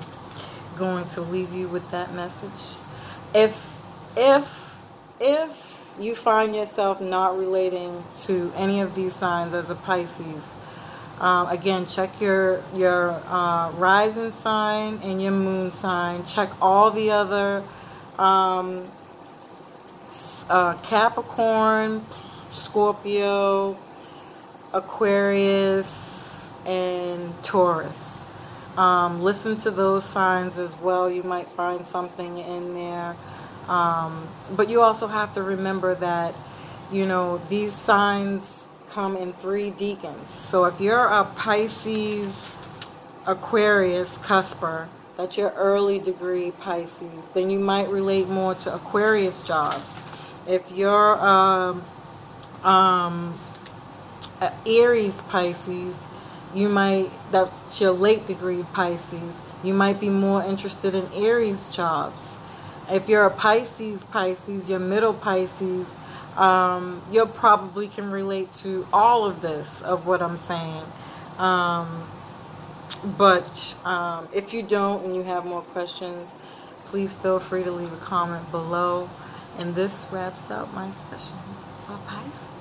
going 0.77 1.07
to 1.09 1.21
leave 1.21 1.53
you 1.53 1.69
with 1.69 1.89
that 1.91 2.15
message. 2.15 2.79
If, 3.35 3.77
if, 4.17 4.77
if 5.21 5.85
you 5.99 6.15
find 6.15 6.55
yourself 6.55 7.01
not 7.01 7.39
relating 7.39 8.05
to 8.19 8.53
any 8.57 8.81
of 8.81 8.95
these 8.95 9.15
signs 9.15 9.55
as 9.55 9.71
a 9.71 9.75
Pisces, 9.75 10.55
um, 11.21 11.49
again, 11.49 11.87
check 11.87 12.21
your 12.21 12.63
your 12.75 13.13
uh, 13.29 13.71
rising 13.73 14.33
sign 14.33 14.99
and 15.03 15.23
your 15.23 15.31
moon 15.31 15.71
sign. 15.71 16.25
Check 16.27 16.51
all 16.61 16.91
the 16.91 17.13
other 17.13 17.63
um, 18.19 18.87
uh, 20.49 20.75
Capricorn, 20.83 22.05
Scorpio, 22.55 23.77
Aquarius, 24.73 26.51
and 26.65 27.35
Taurus. 27.43 28.27
Um, 28.77 29.23
listen 29.23 29.57
to 29.57 29.71
those 29.71 30.05
signs 30.05 30.59
as 30.59 30.77
well. 30.79 31.11
You 31.11 31.23
might 31.23 31.49
find 31.49 31.87
something 31.87 32.39
in 32.39 32.75
there. 32.75 33.17
Um, 33.69 34.29
but 34.57 34.69
you 34.69 34.83
also 34.83 35.07
have 35.07 35.33
to 35.35 35.43
remember 35.43 35.95
that, 35.97 36.35
you 36.91 37.07
know, 37.07 37.41
these 37.49 37.73
signs 37.73 38.69
come 38.89 39.17
in 39.17 39.33
three 39.35 39.71
decans. 39.71 40.29
So 40.29 40.65
if 40.65 40.81
you're 40.81 41.07
a 41.07 41.25
Pisces, 41.37 42.35
Aquarius, 43.27 44.19
Cusper, 44.19 44.89
that's 45.17 45.37
your 45.37 45.51
early 45.51 45.99
degree 45.99 46.51
Pisces, 46.51 47.29
then 47.33 47.51
you 47.51 47.59
might 47.59 47.89
relate 47.89 48.29
more 48.29 48.55
to 48.57 48.75
Aquarius 48.75 49.43
jobs. 49.43 50.01
If 50.47 50.71
you're 50.71 51.19
um, 51.25 51.85
um, 52.65 53.39
Aries 54.67 55.21
Pisces, 55.23 55.97
you 56.55 56.69
might, 56.69 57.11
that's 57.31 57.81
your 57.81 57.93
late 57.93 58.27
degree 58.27 58.65
Pisces, 58.73 59.43
you 59.63 59.75
might 59.75 60.01
be 60.01 60.09
more 60.09 60.43
interested 60.43 60.95
in 60.95 61.07
Aries 61.13 61.69
jobs. 61.69 62.39
If 62.91 63.09
you're 63.09 63.27
a 63.27 63.31
Pisces 63.31 64.05
Pisces, 64.05 64.69
your 64.69 64.79
middle 64.79 65.15
Pisces, 65.15 65.95
um, 66.37 67.03
you 67.11 67.25
probably 67.27 67.89
can 67.89 68.11
relate 68.11 68.51
to 68.63 68.87
all 68.93 69.25
of 69.25 69.41
this 69.41 69.81
of 69.83 70.07
what 70.07 70.21
I'm 70.21 70.39
saying. 70.39 70.85
Um, 71.39 72.09
but 73.17 73.75
um, 73.85 74.29
if 74.33 74.53
you 74.53 74.63
don't 74.63 75.05
and 75.05 75.15
you 75.15 75.23
have 75.23 75.45
more 75.45 75.63
questions, 75.63 76.31
please 76.85 77.13
feel 77.13 77.41
free 77.41 77.65
to 77.65 77.71
leave 77.71 77.93
a 77.93 77.97
comment 77.97 78.51
below. 78.51 79.09
And 79.59 79.75
this 79.75 80.07
wraps 80.11 80.51
up 80.51 80.73
my 80.75 80.91
session 81.11 81.37
for 81.87 81.99
Pisces. 82.07 82.54